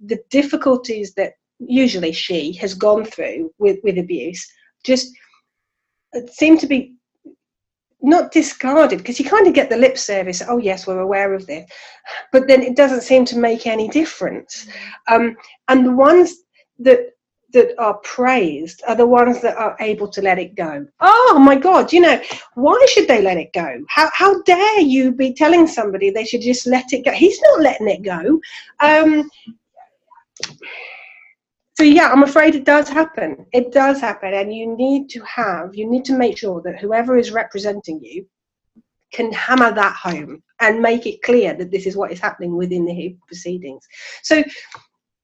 the 0.00 0.18
difficulties 0.30 1.12
that 1.14 1.34
usually 1.58 2.12
she 2.12 2.54
has 2.54 2.72
gone 2.72 3.04
through 3.04 3.52
with, 3.58 3.78
with 3.84 3.98
abuse 3.98 4.50
just 4.82 5.12
seem 6.30 6.56
to 6.58 6.66
be 6.66 6.94
not 8.02 8.32
discarded 8.32 8.98
because 8.98 9.18
you 9.18 9.28
kind 9.28 9.46
of 9.46 9.54
get 9.54 9.70
the 9.70 9.76
lip 9.76 9.96
service 9.96 10.42
oh 10.48 10.58
yes 10.58 10.86
we're 10.86 11.00
aware 11.00 11.34
of 11.34 11.46
this. 11.46 11.70
But 12.32 12.48
then 12.48 12.62
it 12.62 12.76
doesn't 12.76 13.02
seem 13.02 13.24
to 13.26 13.38
make 13.38 13.66
any 13.66 13.88
difference. 13.88 14.66
Um, 15.08 15.36
and 15.68 15.86
the 15.86 15.92
ones 15.92 16.34
that 16.80 17.10
that 17.52 17.74
are 17.78 17.98
praised 17.98 18.82
are 18.88 18.94
the 18.94 19.06
ones 19.06 19.42
that 19.42 19.56
are 19.58 19.76
able 19.80 20.08
to 20.08 20.22
let 20.22 20.38
it 20.38 20.54
go. 20.54 20.86
Oh 21.00 21.38
my 21.38 21.54
god 21.54 21.92
you 21.92 22.00
know 22.00 22.20
why 22.54 22.84
should 22.88 23.08
they 23.08 23.22
let 23.22 23.36
it 23.36 23.52
go? 23.52 23.82
How, 23.88 24.10
how 24.14 24.42
dare 24.42 24.80
you 24.80 25.12
be 25.12 25.32
telling 25.34 25.66
somebody 25.66 26.10
they 26.10 26.24
should 26.24 26.42
just 26.42 26.66
let 26.66 26.92
it 26.92 27.04
go? 27.04 27.12
He's 27.12 27.40
not 27.42 27.60
letting 27.60 27.88
it 27.88 28.02
go. 28.02 28.40
Um, 28.80 29.30
so 31.82 31.86
yeah 31.86 32.10
i'm 32.12 32.22
afraid 32.22 32.54
it 32.54 32.64
does 32.64 32.88
happen. 32.88 33.44
It 33.52 33.72
does 33.72 34.00
happen 34.00 34.32
and 34.34 34.54
you 34.54 34.76
need 34.76 35.10
to 35.10 35.20
have 35.24 35.74
you 35.74 35.90
need 35.90 36.04
to 36.04 36.16
make 36.16 36.38
sure 36.38 36.62
that 36.62 36.80
whoever 36.80 37.18
is 37.18 37.32
representing 37.32 37.98
you 38.00 38.24
can 39.12 39.32
hammer 39.32 39.72
that 39.72 39.96
home 39.96 40.44
and 40.60 40.80
make 40.80 41.06
it 41.06 41.22
clear 41.22 41.54
that 41.54 41.72
this 41.72 41.86
is 41.86 41.96
what 41.96 42.12
is 42.12 42.20
happening 42.20 42.56
within 42.56 42.84
the 42.84 43.16
proceedings. 43.26 43.84
So 44.22 44.44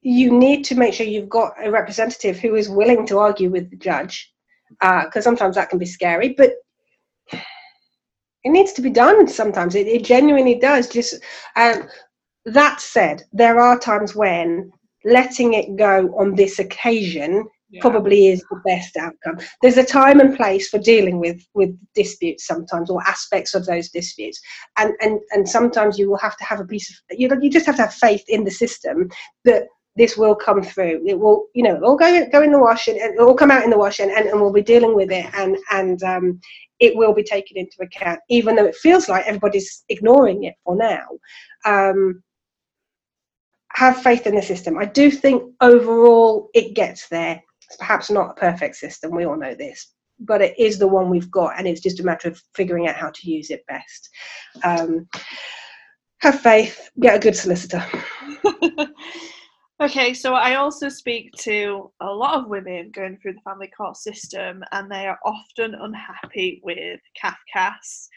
you 0.03 0.37
need 0.37 0.65
to 0.65 0.75
make 0.75 0.95
sure 0.95 1.07
you've 1.07 1.29
got 1.29 1.53
a 1.63 1.71
representative 1.71 2.41
who 2.41 2.57
is 2.57 2.69
willing 2.69 3.07
to 3.07 3.19
argue 3.19 3.51
with 3.51 3.71
the 3.71 3.77
judge 3.77 4.33
because 4.69 5.17
uh, 5.17 5.29
sometimes 5.29 5.55
that 5.55 5.71
can 5.71 5.79
be 5.79 5.87
scary 5.87 6.35
but 6.37 6.55
it 7.33 8.51
needs 8.51 8.73
to 8.73 8.83
be 8.83 8.91
done 8.91 9.29
sometimes. 9.29 9.77
It, 9.77 9.87
it 9.87 10.03
genuinely 10.03 10.57
does. 10.57 10.89
Just 10.89 11.23
um, 11.55 11.89
that 12.47 12.81
said 12.81 13.23
there 13.33 13.61
are 13.61 13.79
times 13.79 14.17
when 14.17 14.73
letting 15.05 15.55
it 15.55 15.77
go 15.77 16.15
on 16.19 16.35
this 16.35 16.59
occasion 16.59 17.47
yeah. 17.71 17.81
probably 17.81 18.29
is 18.29 18.43
the 18.51 18.61
best 18.65 18.97
outcome. 18.97 19.39
There's 19.63 19.77
a 19.77 19.85
time 19.85 20.21
and 20.21 20.37
place 20.37 20.69
for 20.69 20.79
dealing 20.79 21.19
with 21.21 21.41
with 21.55 21.77
disputes 21.95 22.47
sometimes, 22.47 22.91
or 22.91 23.03
aspects 23.07 23.55
of 23.55 23.67
those 23.67 23.91
disputes, 23.91 24.41
and 24.79 24.93
and 25.01 25.21
and 25.33 25.49
sometimes 25.49 25.99
you 25.99 26.09
will 26.09 26.19
have 26.19 26.37
to 26.39 26.45
have 26.45 26.61
a 26.61 26.65
piece 26.65 26.91
of 26.91 27.19
you 27.19 27.29
know 27.29 27.37
you 27.41 27.51
just 27.51 27.67
have 27.67 27.77
to 27.77 27.83
have 27.83 27.95
faith 27.95 28.25
in 28.29 28.45
the 28.45 28.51
system 28.51 29.09
that 29.45 29.65
this 29.97 30.17
will 30.17 30.35
come 30.35 30.63
through. 30.63 31.03
It 31.07 31.19
will 31.19 31.47
you 31.55 31.63
know 31.63 31.75
it 31.75 31.83
will 31.83 31.97
go 31.97 32.27
go 32.31 32.43
in 32.43 32.53
the 32.53 32.59
wash 32.59 32.89
and 32.89 32.97
it 32.97 33.19
will 33.19 33.35
come 33.35 33.51
out 33.51 33.65
in 33.65 33.71
the 33.71 33.79
wash 33.79 34.01
and, 34.01 34.11
and, 34.11 34.29
and 34.29 34.41
we'll 34.41 34.53
be 34.53 34.63
dealing 34.63 34.95
with 34.95 35.11
it 35.11 35.27
and 35.35 35.59
and 35.71 36.03
um, 36.03 36.41
it 36.81 36.97
will 36.97 37.13
be 37.13 37.25
taken 37.25 37.57
into 37.57 37.77
account, 37.83 38.21
even 38.31 38.57
though 38.57 38.67
it 38.67 38.77
feels 38.77 39.09
like 39.09 39.27
everybody's 39.27 39.85
ignoring 39.89 40.45
it 40.45 40.55
for 40.65 40.77
now. 40.77 41.07
Um, 41.65 42.23
have 43.79 44.03
faith 44.03 44.27
in 44.27 44.35
the 44.35 44.43
system. 44.43 44.77
I 44.77 44.87
do 44.87 45.09
think 45.09 45.41
overall 45.61 46.51
it 46.53 46.75
gets 46.75 47.09
there. 47.09 47.41
It's 47.63 47.77
perhaps 47.77 48.11
not 48.11 48.31
a 48.31 48.35
perfect 48.35 48.75
system, 48.75 49.15
we 49.15 49.25
all 49.25 49.39
know 49.39 49.55
this, 49.55 49.95
but 50.19 50.43
it 50.43 50.59
is 50.59 50.81
the 50.81 50.89
one 50.89 51.09
we've 51.09 51.31
got, 51.31 51.57
and 51.57 51.69
it's 51.69 51.81
just 51.81 52.01
a 52.01 52.03
matter 52.03 52.27
of 52.27 52.43
figuring 52.55 52.89
out 52.89 52.97
how 52.97 53.11
to 53.11 53.31
use 53.31 53.51
it 53.51 53.65
best. 53.69 54.09
Um, 54.65 55.07
have 56.23 56.41
faith, 56.41 56.91
get 56.99 57.15
a 57.15 57.21
good 57.21 57.37
solicitor. 57.37 57.85
okay, 59.81 60.13
so 60.13 60.35
I 60.35 60.57
also 60.57 60.89
speak 60.89 61.31
to 61.43 61.93
a 62.01 62.07
lot 62.07 62.35
of 62.35 62.49
women 62.49 62.91
going 62.93 63.17
through 63.19 63.35
the 63.35 63.49
family 63.49 63.71
court 63.77 63.97
system, 63.97 64.65
and 64.73 64.91
they 64.91 65.07
are 65.07 65.21
often 65.25 65.77
unhappy 65.77 66.61
with 66.65 66.99
CAFCASS 67.23 68.09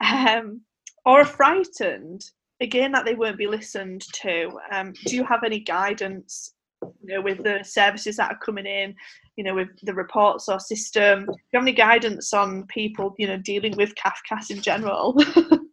um, 0.38 0.60
or 1.04 1.24
frightened 1.24 2.22
again 2.60 2.92
that 2.92 3.04
they 3.04 3.14
won't 3.14 3.38
be 3.38 3.46
listened 3.46 4.04
to. 4.14 4.58
Um, 4.70 4.92
do 5.06 5.16
you 5.16 5.24
have 5.24 5.44
any 5.44 5.60
guidance, 5.60 6.54
you 6.82 7.14
know, 7.14 7.20
with 7.20 7.42
the 7.44 7.62
services 7.62 8.16
that 8.16 8.30
are 8.30 8.38
coming 8.38 8.66
in, 8.66 8.94
you 9.38 9.44
know, 9.44 9.54
with 9.54 9.68
the 9.84 9.94
reports 9.94 10.48
or 10.48 10.58
system? 10.58 11.24
Do 11.24 11.32
you 11.32 11.58
have 11.58 11.62
any 11.62 11.72
guidance 11.72 12.34
on 12.34 12.66
people, 12.66 13.14
you 13.18 13.28
know, 13.28 13.38
dealing 13.38 13.76
with 13.76 13.94
CAFCASS 13.94 14.50
in 14.50 14.60
general? 14.60 15.14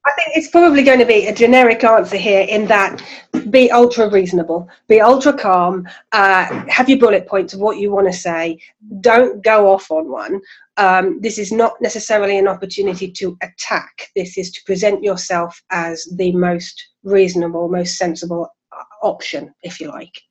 I 0.07 0.11
think 0.11 0.35
it's 0.35 0.49
probably 0.49 0.83
going 0.83 0.99
to 0.99 1.05
be 1.05 1.25
a 1.25 1.33
generic 1.33 1.83
answer 1.83 2.15
here 2.15 2.45
in 2.47 2.67
that 2.67 3.03
be 3.49 3.71
ultra 3.71 4.07
reasonable, 4.07 4.69
be 4.87 5.01
ultra 5.01 5.33
calm, 5.33 5.87
uh, 6.11 6.45
have 6.69 6.87
your 6.87 6.99
bullet 6.99 7.27
points 7.27 7.55
of 7.55 7.59
what 7.59 7.77
you 7.77 7.91
want 7.91 8.05
to 8.05 8.13
say, 8.13 8.59
don't 9.01 9.43
go 9.43 9.67
off 9.67 9.89
on 9.89 10.11
one. 10.11 10.39
Um, 10.77 11.19
this 11.21 11.39
is 11.39 11.51
not 11.51 11.81
necessarily 11.81 12.37
an 12.37 12.47
opportunity 12.47 13.11
to 13.13 13.35
attack, 13.41 14.09
this 14.15 14.37
is 14.37 14.51
to 14.51 14.63
present 14.65 15.03
yourself 15.03 15.59
as 15.71 16.07
the 16.17 16.31
most 16.33 16.87
reasonable, 17.03 17.67
most 17.67 17.97
sensible 17.97 18.47
uh, 18.71 18.83
option, 19.01 19.53
if 19.63 19.79
you 19.79 19.87
like. 19.87 20.21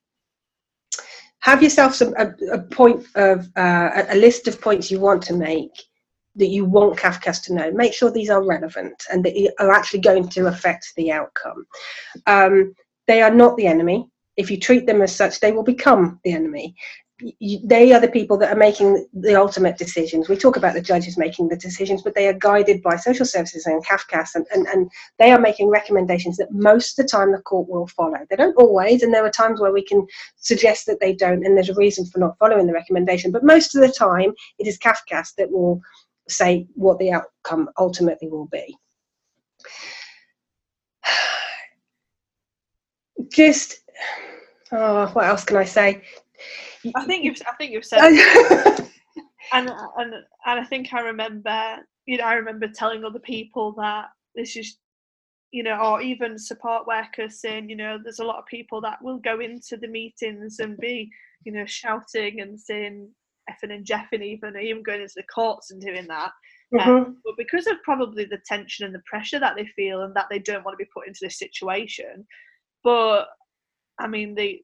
Have 1.39 1.61
yourself 1.61 1.93
some, 1.93 2.13
a, 2.17 2.33
a 2.51 2.59
point 2.59 3.05
of 3.15 3.47
uh, 3.55 4.03
a 4.09 4.15
list 4.15 4.47
of 4.47 4.59
points 4.59 4.89
you 4.89 4.99
want 4.99 5.21
to 5.23 5.33
make 5.33 5.71
that 6.35 6.47
you 6.47 6.65
want 6.65 6.97
CAFCASS 6.97 7.43
to 7.43 7.53
know. 7.53 7.71
Make 7.71 7.93
sure 7.93 8.11
these 8.11 8.29
are 8.29 8.43
relevant 8.43 9.03
and 9.11 9.23
that 9.23 9.53
are 9.59 9.71
actually 9.71 10.01
going 10.01 10.27
to 10.29 10.47
affect 10.47 10.93
the 10.97 11.11
outcome. 11.11 11.65
Um, 12.27 12.73
they 13.07 13.21
are 13.21 13.33
not 13.33 13.55
the 13.57 13.67
enemy. 13.67 14.09
If 14.35 14.51
you 14.51 14.59
treat 14.59 14.85
them 14.85 15.01
as 15.01 15.15
such, 15.15 15.39
they 15.39 15.51
will 15.51 15.63
become 15.63 16.19
the 16.23 16.33
enemy. 16.33 16.75
They 17.21 17.93
are 17.93 18.01
the 18.01 18.11
people 18.11 18.37
that 18.39 18.51
are 18.51 18.57
making 18.57 19.07
the 19.13 19.35
ultimate 19.35 19.77
decisions. 19.77 20.27
We 20.27 20.35
talk 20.35 20.57
about 20.57 20.73
the 20.73 20.81
judges 20.81 21.17
making 21.17 21.47
the 21.47 21.55
decisions, 21.55 22.01
but 22.01 22.13
they 22.13 22.27
are 22.27 22.33
guided 22.33 22.83
by 22.83 22.97
social 22.97 23.25
services 23.25 23.65
and 23.65 23.85
CAFCASS, 23.85 24.35
and, 24.35 24.45
and, 24.53 24.67
and 24.67 24.91
they 25.17 25.31
are 25.31 25.39
making 25.39 25.69
recommendations 25.69 26.35
that 26.37 26.51
most 26.51 26.99
of 26.99 27.05
the 27.05 27.09
time 27.09 27.31
the 27.31 27.37
court 27.37 27.69
will 27.69 27.87
follow. 27.87 28.17
They 28.29 28.35
don't 28.35 28.57
always, 28.57 29.01
and 29.01 29.13
there 29.13 29.25
are 29.25 29.31
times 29.31 29.61
where 29.61 29.71
we 29.71 29.85
can 29.85 30.05
suggest 30.35 30.87
that 30.87 30.99
they 30.99 31.13
don't, 31.13 31.45
and 31.45 31.55
there's 31.55 31.69
a 31.69 31.75
reason 31.75 32.05
for 32.05 32.19
not 32.19 32.37
following 32.37 32.67
the 32.67 32.73
recommendation. 32.73 33.31
But 33.31 33.45
most 33.45 33.75
of 33.75 33.81
the 33.81 33.93
time, 33.93 34.33
it 34.59 34.67
is 34.67 34.77
CAFCASS 34.77 35.35
that 35.37 35.49
will 35.49 35.79
say 36.27 36.67
what 36.73 36.99
the 36.99 37.13
outcome 37.13 37.69
ultimately 37.79 38.27
will 38.27 38.47
be. 38.47 38.75
Just, 43.31 43.79
oh, 44.73 45.07
what 45.13 45.27
else 45.27 45.45
can 45.45 45.55
I 45.55 45.63
say? 45.63 46.03
I 46.95 47.05
think 47.05 47.23
you've, 47.23 47.41
I 47.47 47.53
think 47.55 47.71
you've 47.71 47.85
said, 47.85 48.01
and 49.53 49.69
and 49.69 50.13
and 50.45 50.59
I 50.59 50.63
think 50.63 50.93
I 50.93 51.01
remember, 51.01 51.77
you 52.05 52.17
know, 52.17 52.25
I 52.25 52.33
remember 52.33 52.67
telling 52.67 53.03
other 53.03 53.19
people 53.19 53.73
that 53.77 54.05
this 54.35 54.55
is, 54.55 54.77
you 55.51 55.63
know, 55.63 55.77
or 55.77 56.01
even 56.01 56.37
support 56.37 56.87
workers 56.87 57.41
saying, 57.41 57.69
you 57.69 57.75
know, 57.75 57.97
there's 58.01 58.19
a 58.19 58.25
lot 58.25 58.39
of 58.39 58.45
people 58.45 58.81
that 58.81 59.01
will 59.01 59.19
go 59.19 59.39
into 59.39 59.77
the 59.77 59.87
meetings 59.87 60.59
and 60.59 60.77
be, 60.77 61.09
you 61.43 61.51
know, 61.51 61.65
shouting 61.65 62.41
and 62.41 62.59
saying 62.59 63.09
effing 63.49 63.73
and 63.73 63.85
jeffing 63.85 64.23
even, 64.23 64.57
even 64.57 64.83
going 64.83 65.01
into 65.01 65.13
the 65.15 65.23
courts 65.23 65.71
and 65.71 65.81
doing 65.81 66.07
that. 66.07 66.31
Um, 66.73 66.79
mm-hmm. 66.79 66.89
Um, 66.89 67.17
but 67.23 67.37
because 67.37 67.67
of 67.67 67.81
probably 67.83 68.25
the 68.25 68.39
tension 68.45 68.85
and 68.85 68.95
the 68.95 69.03
pressure 69.05 69.39
that 69.39 69.55
they 69.55 69.67
feel 69.75 70.01
and 70.01 70.15
that 70.15 70.25
they 70.29 70.39
don't 70.39 70.65
want 70.65 70.77
to 70.77 70.83
be 70.83 70.89
put 70.93 71.07
into 71.07 71.19
this 71.21 71.37
situation, 71.37 72.25
but 72.83 73.25
I 73.99 74.07
mean 74.07 74.35
they 74.35 74.61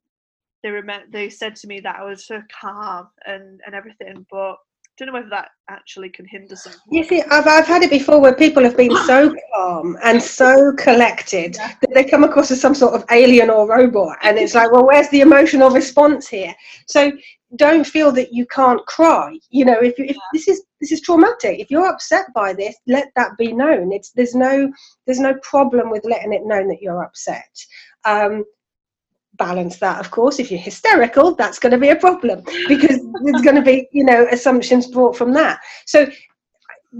they 0.64 0.70
remember 0.70 1.06
they 1.12 1.30
said 1.30 1.56
to 1.58 1.68
me 1.68 1.80
that 1.82 1.98
I 2.00 2.04
was 2.04 2.26
so 2.26 2.42
calm 2.60 3.10
and 3.26 3.60
and 3.66 3.76
everything, 3.76 4.26
but 4.30 4.54
I 4.54 5.06
don't 5.06 5.08
know 5.08 5.14
whether 5.14 5.30
that 5.30 5.50
actually 5.70 6.10
can 6.10 6.26
hinder 6.28 6.56
something. 6.56 6.82
You 6.92 7.04
see, 7.04 7.22
I've, 7.24 7.48
I've 7.48 7.66
had 7.66 7.82
it 7.82 7.90
before 7.90 8.20
where 8.20 8.36
people 8.36 8.64
have 8.64 8.78
been 8.78 8.96
so 9.08 9.34
calm 9.56 9.98
and 10.04 10.22
so 10.22 10.74
collected 10.78 11.56
yeah. 11.56 11.74
that 11.82 11.94
they 11.94 12.04
come 12.04 12.24
across 12.24 12.52
as 12.52 12.62
some 12.62 12.76
sort 12.76 12.94
of 12.94 13.06
alien 13.10 13.50
or 13.50 13.68
robot, 13.68 14.18
and 14.22 14.38
it's 14.38 14.54
like, 14.54 14.72
well, 14.72 14.86
where's 14.86 15.10
the 15.10 15.22
emotional 15.22 15.70
response 15.70 16.28
here? 16.28 16.54
So 16.88 17.12
don't 17.58 17.86
feel 17.86 18.12
that 18.12 18.32
you 18.32 18.46
can't 18.46 18.86
cry 18.86 19.38
you 19.50 19.66
know 19.66 19.78
if, 19.82 19.98
you, 20.00 20.06
if 20.06 20.16
this 20.34 20.48
is 20.48 20.64
this 20.80 20.92
is 20.92 21.02
traumatic 21.02 21.60
if 21.60 21.70
you're 21.70 21.90
upset 21.90 22.26
by 22.34 22.54
this 22.54 22.76
let 22.88 23.12
that 23.16 23.38
be 23.38 23.52
known 23.52 23.92
it's 23.92 24.12
there's 24.12 24.36
no 24.36 24.72
there's 25.06 25.20
no 25.20 25.34
problem 25.42 25.90
with 25.90 26.06
letting 26.06 26.32
it 26.32 26.46
known 26.46 26.68
that 26.68 26.82
you're 26.82 27.04
upset 27.04 27.50
um, 28.06 28.46
balance 29.36 29.78
that 29.78 30.00
of 30.00 30.12
course. 30.12 30.40
If 30.40 30.52
you're 30.52 30.60
hysterical 30.60 31.36
that's 31.36 31.60
going 31.60 31.72
to 31.72 31.78
be 31.78 31.90
a 31.90 31.96
problem 31.96 32.44
because 32.68 33.00
there's 33.24 33.42
going 33.42 33.56
to 33.56 33.62
be 33.62 33.88
you 33.92 34.04
know 34.04 34.28
assumptions 34.32 34.88
brought 34.88 35.16
from 35.16 35.34
that. 35.34 35.60
So 35.86 36.08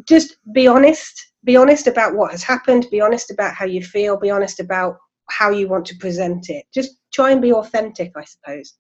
just 0.08 0.38
be 0.54 0.68
honest 0.68 1.34
be 1.44 1.58
honest 1.58 1.88
about 1.88 2.16
what 2.16 2.32
has 2.32 2.44
happened 2.44 2.88
be 2.92 3.02
honest 3.02 3.32
about 3.32 3.56
how 3.56 3.66
you 3.66 3.84
feel 3.84 4.18
be 4.18 4.30
honest 4.30 4.60
about 4.60 4.98
how 5.30 5.50
you 5.50 5.68
want 5.68 5.86
to 5.86 5.96
present 5.98 6.50
it. 6.50 6.66
Just 6.74 6.98
try 7.14 7.32
and 7.32 7.42
be 7.42 7.54
authentic 7.54 8.12
i 8.16 8.24
suppose. 8.24 8.76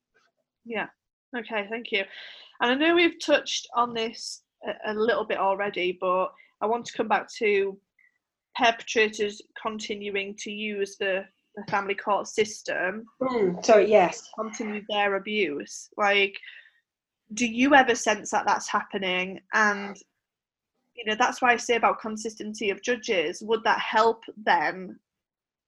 Yeah. 0.66 0.88
Okay, 1.38 1.66
thank 1.70 1.92
you. 1.92 2.04
And 2.62 2.72
I 2.72 2.76
know 2.76 2.96
we've 2.96 3.20
touched 3.24 3.68
on 3.76 3.94
this 3.94 4.44
a, 4.68 4.92
a 4.92 4.94
little 4.94 5.26
bit 5.26 5.38
already, 5.38 5.98
but 6.00 6.32
I 6.62 6.66
want 6.66 6.86
to 6.86 6.94
come 6.94 7.08
back 7.08 7.28
to 7.38 7.78
perpetrators 8.56 9.42
continuing 9.62 10.36
to 10.40 10.52
use 10.52 10.98
the, 11.00 11.26
the 11.56 11.64
family 11.70 11.96
court 11.96 12.28
system. 12.28 13.06
Mm, 13.22 13.64
so 13.66 13.78
yes, 13.78 14.30
continue 14.38 14.82
their 14.90 15.16
abuse. 15.16 15.90
Like, 15.98 16.38
do 17.34 17.46
you 17.46 17.76
ever 17.76 17.96
sense 17.96 18.32
that 18.32 18.46
that's 18.46 18.70
happening? 18.70 19.40
And 19.54 19.96
you 20.96 21.06
know 21.06 21.16
that's 21.18 21.42
why 21.42 21.54
I 21.54 21.58
say 21.58 21.76
about 21.76 22.02
consistency 22.02 22.70
of 22.70 22.82
judges. 22.84 23.42
Would 23.42 23.64
that 23.64 23.80
help 23.80 24.24
them 24.44 25.00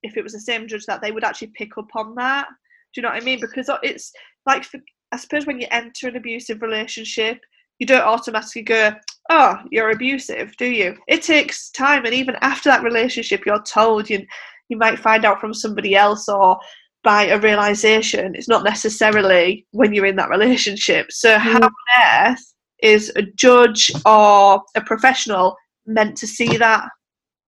if 0.03 0.17
it 0.17 0.23
was 0.23 0.33
the 0.33 0.39
same 0.39 0.67
judge 0.67 0.85
that 0.85 1.01
they 1.01 1.11
would 1.11 1.23
actually 1.23 1.51
pick 1.55 1.77
up 1.77 1.89
on 1.95 2.15
that? 2.15 2.47
Do 2.93 3.01
you 3.01 3.03
know 3.03 3.09
what 3.09 3.21
I 3.21 3.25
mean? 3.25 3.39
Because 3.39 3.69
it's 3.81 4.11
like 4.45 4.63
for, 4.63 4.79
I 5.11 5.17
suppose 5.17 5.45
when 5.45 5.59
you 5.59 5.67
enter 5.71 6.07
an 6.07 6.15
abusive 6.15 6.61
relationship, 6.61 7.39
you 7.79 7.87
don't 7.87 8.01
automatically 8.01 8.61
go, 8.61 8.93
"Oh, 9.29 9.57
you're 9.71 9.91
abusive," 9.91 10.55
do 10.57 10.67
you? 10.67 10.97
It 11.07 11.23
takes 11.23 11.71
time, 11.71 12.05
and 12.05 12.13
even 12.13 12.35
after 12.41 12.69
that 12.69 12.83
relationship, 12.83 13.45
you're 13.45 13.63
told 13.63 14.09
you 14.09 14.25
you 14.69 14.77
might 14.77 14.99
find 14.99 15.25
out 15.25 15.39
from 15.39 15.53
somebody 15.53 15.95
else 15.95 16.27
or 16.27 16.59
by 17.03 17.25
a 17.25 17.39
realization. 17.39 18.33
It's 18.35 18.47
not 18.47 18.63
necessarily 18.63 19.65
when 19.71 19.93
you're 19.93 20.05
in 20.05 20.15
that 20.15 20.29
relationship. 20.29 21.11
So, 21.11 21.35
mm. 21.35 21.39
how 21.39 21.61
on 21.61 22.31
earth 22.31 22.53
is 22.81 23.11
a 23.15 23.23
judge 23.23 23.91
or 24.05 24.61
a 24.75 24.81
professional 24.81 25.55
meant 25.85 26.17
to 26.17 26.27
see 26.27 26.57
that 26.57 26.87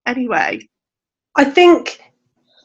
anyway? 0.06 0.68
I 1.36 1.44
think 1.44 2.02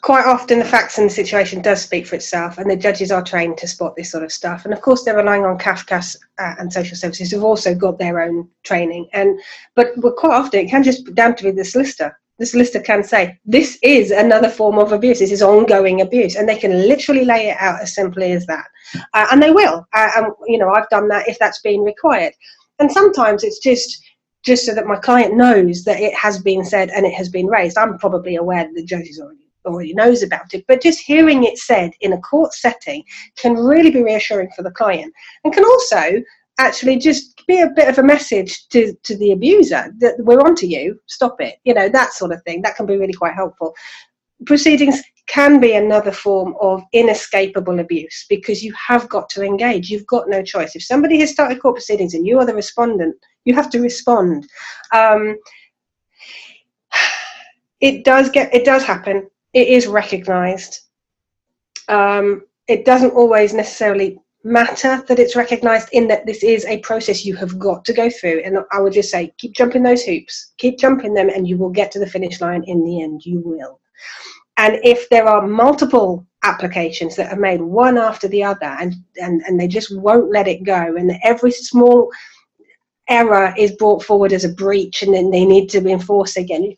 quite 0.02 0.24
often 0.24 0.58
the 0.58 0.64
facts 0.64 0.98
and 0.98 1.10
the 1.10 1.14
situation 1.14 1.60
does 1.60 1.82
speak 1.82 2.06
for 2.06 2.16
itself 2.16 2.58
and 2.58 2.70
the 2.70 2.76
judges 2.76 3.12
are 3.12 3.22
trained 3.22 3.58
to 3.58 3.68
spot 3.68 3.94
this 3.96 4.10
sort 4.10 4.24
of 4.24 4.32
stuff 4.32 4.64
and 4.64 4.72
of 4.72 4.80
course 4.80 5.04
they're 5.04 5.16
relying 5.16 5.44
on 5.44 5.58
CAFCASS 5.58 6.16
uh, 6.38 6.54
and 6.58 6.72
social 6.72 6.96
services 6.96 7.30
who've 7.30 7.44
also 7.44 7.74
got 7.74 7.98
their 7.98 8.22
own 8.22 8.48
training 8.62 9.08
and 9.12 9.38
but 9.74 9.88
quite 10.16 10.32
often 10.32 10.60
it 10.60 10.70
can 10.70 10.82
just 10.82 11.04
be 11.04 11.12
down 11.12 11.36
to 11.36 11.52
the 11.52 11.64
solicitor 11.64 12.18
the 12.40 12.46
solicitor 12.46 12.81
can 12.81 13.05
say 13.05 13.38
this 13.44 13.79
is 13.83 14.11
another 14.11 14.48
form 14.48 14.79
of 14.79 14.92
abuse. 14.92 15.18
This 15.18 15.31
is 15.31 15.42
ongoing 15.42 16.00
abuse. 16.00 16.37
And 16.37 16.48
they 16.48 16.59
can 16.59 16.72
literally 16.88 17.24
lay 17.24 17.50
it 17.50 17.57
out 17.61 17.83
as 17.83 17.94
simply 17.94 18.33
as 18.33 18.46
that. 18.46 18.66
Uh, 19.12 19.26
and 19.31 19.42
they 19.42 19.50
will. 19.50 19.87
Uh, 19.92 20.11
and 20.16 20.26
you 20.48 20.59
know 20.59 20.70
i've 20.70 20.88
done 20.88 21.07
that 21.09 21.29
if 21.29 21.38
that's 21.38 21.61
been 21.61 21.83
required. 21.83 22.33
And 22.81 22.90
sometimes 22.90 23.44
it's 23.44 23.61
just 23.61 24.03
just 24.42 24.64
so 24.64 24.74
that 24.74 24.87
my 24.87 24.96
client 24.96 25.37
knows 25.37 25.85
that 25.85 26.00
it 26.00 26.14
has 26.14 26.42
been 26.42 26.64
said 26.64 26.88
and 26.88 27.05
it 27.05 27.12
has 27.12 27.29
been 27.29 27.46
raised. 27.46 27.76
I'm 27.76 27.98
probably 27.98 28.37
aware 28.37 28.64
that 28.64 28.74
the 28.74 28.85
judge 28.85 29.09
is 29.09 29.20
already 29.20 29.46
already 29.66 29.92
knows 29.92 30.22
about 30.22 30.55
it, 30.55 30.64
but 30.66 30.81
just 30.81 31.00
hearing 31.00 31.44
it 31.44 31.59
said 31.59 31.90
in 32.00 32.14
a 32.14 32.20
court 32.22 32.55
setting 32.55 33.05
can 33.37 33.55
really 33.55 33.90
be 33.90 34.03
reassuring 34.03 34.48
for 34.57 34.62
the 34.62 34.70
client. 34.70 35.12
And 35.44 35.53
can 35.53 35.66
also 35.66 36.22
actually 36.59 36.96
just 36.96 37.39
be 37.50 37.60
a 37.60 37.70
bit 37.70 37.88
of 37.88 37.98
a 37.98 38.02
message 38.02 38.68
to, 38.68 38.94
to 39.02 39.16
the 39.16 39.32
abuser 39.32 39.92
that 39.98 40.14
we're 40.18 40.40
onto 40.40 40.66
you, 40.66 40.98
stop 41.06 41.36
it, 41.40 41.56
you 41.64 41.74
know, 41.74 41.88
that 41.88 42.12
sort 42.14 42.32
of 42.32 42.42
thing. 42.44 42.62
That 42.62 42.76
can 42.76 42.86
be 42.86 42.96
really 42.96 43.12
quite 43.12 43.34
helpful. 43.34 43.74
Proceedings 44.46 45.02
can 45.26 45.60
be 45.60 45.74
another 45.74 46.12
form 46.12 46.54
of 46.60 46.82
inescapable 46.92 47.80
abuse 47.80 48.26
because 48.28 48.64
you 48.64 48.72
have 48.74 49.08
got 49.08 49.28
to 49.30 49.42
engage. 49.42 49.90
You've 49.90 50.06
got 50.06 50.28
no 50.28 50.42
choice. 50.42 50.74
If 50.74 50.84
somebody 50.84 51.20
has 51.20 51.30
started 51.30 51.60
court 51.60 51.76
proceedings 51.76 52.14
and 52.14 52.26
you 52.26 52.38
are 52.38 52.46
the 52.46 52.54
respondent, 52.54 53.14
you 53.44 53.54
have 53.54 53.70
to 53.70 53.80
respond. 53.80 54.48
Um, 54.92 55.36
it 57.80 58.04
does 58.04 58.30
get 58.30 58.52
it 58.54 58.64
does 58.64 58.82
happen 58.82 59.28
it 59.52 59.68
is 59.68 59.86
recognized. 59.86 60.80
Um, 61.88 62.42
it 62.68 62.84
doesn't 62.84 63.10
always 63.10 63.52
necessarily 63.52 64.18
matter 64.42 65.03
that 65.07 65.18
it's 65.18 65.37
recognized 65.37 65.88
in 65.92 66.09
that 66.09 66.26
this 66.26 66.42
is 66.42 66.64
a 66.64 66.79
process 66.81 67.24
you 67.24 67.37
have 67.37 67.59
got 67.59 67.85
to 67.85 67.92
go 67.92 68.09
through. 68.09 68.40
And 68.44 68.59
I 68.72 68.81
would 68.81 68.92
just 68.92 69.11
say, 69.11 69.35
keep 69.38 69.55
jumping 69.55 69.83
those 69.83 70.03
hoops, 70.03 70.53
keep 70.59 70.79
jumping 70.79 71.14
them, 71.14 71.29
and 71.29 71.46
you 71.46 71.59
will 71.59 71.70
get 71.70 71.90
to 71.92 71.98
the 71.98 72.07
finish 72.07 72.40
line 72.40 72.64
in 72.64 72.85
the 72.85 73.03
end. 73.03 73.24
You 73.24 73.40
will. 73.44 73.81
And 74.57 74.79
if 74.83 75.09
there 75.09 75.26
are 75.26 75.46
multiple 75.46 76.26
applications 76.42 77.16
that 77.16 77.33
are 77.33 77.40
made 77.40 77.61
one 77.61 77.98
after 77.98 78.29
the 78.29 78.42
other 78.42 78.66
and, 78.66 78.94
and, 79.16 79.42
and 79.46 79.61
they 79.61 79.68
just 79.68 79.94
won't 79.96 80.31
let 80.31 80.48
it 80.48 80.64
go, 80.64 80.96
and 80.96 81.12
every 81.22 81.50
small 81.50 82.11
error 83.09 83.53
is 83.59 83.72
brought 83.72 84.05
forward 84.05 84.33
as 84.33 84.44
a 84.44 84.50
breach 84.53 85.03
and 85.03 85.12
then 85.12 85.31
they 85.31 85.44
need 85.44 85.68
to 85.68 85.87
enforce 85.87 86.37
again, 86.37 86.74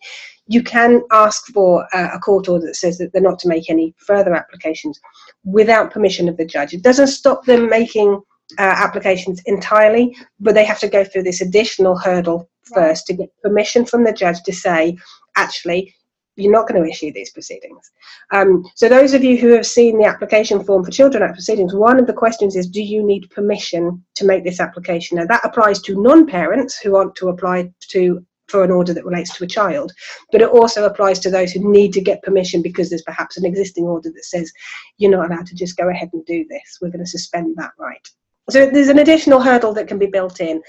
you 0.53 0.63
can 0.63 1.03
ask 1.13 1.47
for 1.47 1.87
a 1.95 2.19
court 2.19 2.47
order 2.47 2.67
that 2.67 2.77
says 2.77 2.99
that 2.99 3.13
they're 3.13 3.23
not 3.23 3.39
to 3.39 3.49
make 3.49 3.71
any 3.71 3.95
further 3.97 4.35
applications 4.35 5.01
without 5.45 5.91
permission 5.91 6.29
of 6.29 6.37
the 6.37 6.45
judge. 6.45 6.75
It 6.75 6.83
doesn't 6.83 7.07
stop 7.07 7.47
them 7.47 7.71
making 7.71 8.21
uh, 8.59 8.75
applications 8.87 9.41
entirely, 9.47 10.15
but 10.41 10.55
they 10.55 10.65
have 10.67 10.81
to 10.81 10.89
go 10.89 11.05
through 11.05 11.23
this 11.23 11.41
additional 11.41 11.97
hurdle 11.97 12.51
first 12.75 13.07
to 13.07 13.15
get 13.15 13.31
permission 13.43 13.87
from 13.87 14.05
the 14.05 14.13
judge 14.13 14.43
to 14.43 14.53
say, 14.53 14.97
actually, 15.37 15.95
you're 16.37 16.53
not 16.53 16.69
going 16.69 16.83
to 16.83 16.89
issue 16.89 17.13
these 17.13 17.31
proceedings. 17.31 17.91
Um, 18.31 18.65
so, 18.75 18.89
those 18.89 19.15
of 19.15 19.25
you 19.25 19.39
who 19.39 19.49
have 19.53 19.67
seen 19.67 19.99
the 19.99 20.07
application 20.07 20.63
form 20.65 20.85
for 20.85 20.91
Children 20.91 21.23
Act 21.23 21.35
proceedings, 21.35 21.75
one 21.75 21.99
of 21.99 22.07
the 22.07 22.13
questions 22.13 22.57
is 22.57 22.69
Do 22.69 22.83
you 22.83 23.03
need 23.03 23.31
permission 23.31 24.03
to 24.17 24.25
make 24.27 24.45
this 24.45 24.61
application? 24.61 25.19
Now, 25.19 25.27
that 25.27 25.45
applies 25.45 25.81
to 25.83 26.01
non 26.01 26.27
parents 26.27 26.79
who 26.79 26.93
want 26.93 27.15
to 27.17 27.29
apply 27.29 27.73
to 27.91 28.25
for 28.53 28.63
an 28.63 28.71
order 28.71 28.93
that 28.95 29.05
relates 29.05 29.35
to 29.37 29.45
a 29.45 29.49
child, 29.49 29.93
but 30.31 30.43
it 30.43 30.49
also 30.49 30.85
applies 30.85 31.19
to 31.21 31.31
those 31.31 31.51
who 31.51 31.73
need 31.73 31.93
to 31.95 32.01
get 32.01 32.23
permission 32.23 32.63
because 32.63 32.89
there's 32.91 33.03
perhaps 33.03 33.37
an 33.37 33.47
existing 33.47 33.85
order 33.85 34.11
that 34.11 34.25
says 34.25 34.53
you're 34.99 35.11
not 35.11 35.29
allowed 35.29 35.47
to 35.47 35.57
just 35.57 35.77
go 35.77 35.89
ahead 35.89 36.11
and 36.13 36.25
do 36.27 36.47
this. 36.49 36.79
We're 36.81 36.91
going 36.91 37.05
to 37.05 37.11
suspend 37.11 37.57
that 37.57 37.73
right. 37.79 38.07
So 38.51 38.71
there's 38.71 38.89
an 38.89 38.99
additional 38.99 39.41
hurdle 39.41 39.73
that 39.75 39.89
can 39.89 39.99
be 39.99 40.07
built 40.07 40.41
in, 40.41 40.63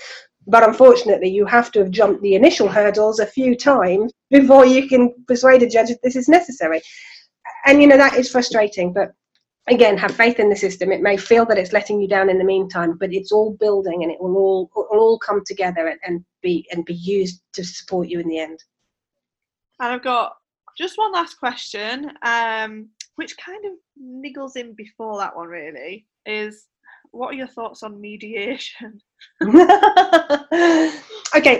but 0.47 0.67
unfortunately, 0.67 1.29
you 1.29 1.45
have 1.45 1.71
to 1.73 1.79
have 1.79 1.91
jumped 1.91 2.21
the 2.21 2.35
initial 2.35 2.69
hurdles 2.69 3.19
a 3.19 3.25
few 3.25 3.55
times 3.55 4.11
before 4.29 4.65
you 4.65 4.87
can 4.87 5.13
persuade 5.27 5.61
a 5.61 5.69
judge 5.69 5.89
that 5.89 6.01
this 6.03 6.15
is 6.15 6.29
necessary. 6.29 6.81
And 7.65 7.81
you 7.81 7.87
know 7.87 7.97
that 7.97 8.15
is 8.15 8.31
frustrating, 8.31 8.93
but 8.93 9.13
again 9.67 9.97
have 9.97 10.13
faith 10.13 10.39
in 10.39 10.49
the 10.49 10.55
system 10.55 10.91
it 10.91 11.01
may 11.01 11.15
feel 11.15 11.45
that 11.45 11.57
it's 11.57 11.71
letting 11.71 12.01
you 12.01 12.07
down 12.07 12.29
in 12.29 12.37
the 12.37 12.43
meantime 12.43 12.97
but 12.97 13.13
it's 13.13 13.31
all 13.31 13.55
building 13.59 14.03
and 14.03 14.11
it 14.11 14.19
will 14.19 14.35
all 14.35 14.69
will 14.75 14.99
all 14.99 15.17
come 15.17 15.41
together 15.45 15.87
and, 15.87 15.99
and 16.05 16.25
be 16.43 16.67
and 16.71 16.86
be 16.86 16.93
used 16.93 17.41
to 17.53 17.63
support 17.63 18.08
you 18.08 18.19
in 18.19 18.27
the 18.27 18.39
end 18.39 18.63
and 19.79 19.93
i've 19.93 20.03
got 20.03 20.38
just 20.77 20.97
one 20.97 21.12
last 21.12 21.36
question 21.36 22.12
um, 22.23 22.89
which 23.15 23.38
kind 23.38 23.63
of 23.65 23.73
niggles 24.01 24.56
in 24.56 24.73
before 24.73 25.19
that 25.19 25.36
one 25.36 25.47
really 25.47 26.06
is 26.25 26.65
what 27.12 27.29
are 27.29 27.38
your 27.38 27.47
thoughts 27.47 27.84
on 27.84 28.01
mediation 28.01 28.99
okay 29.43 29.51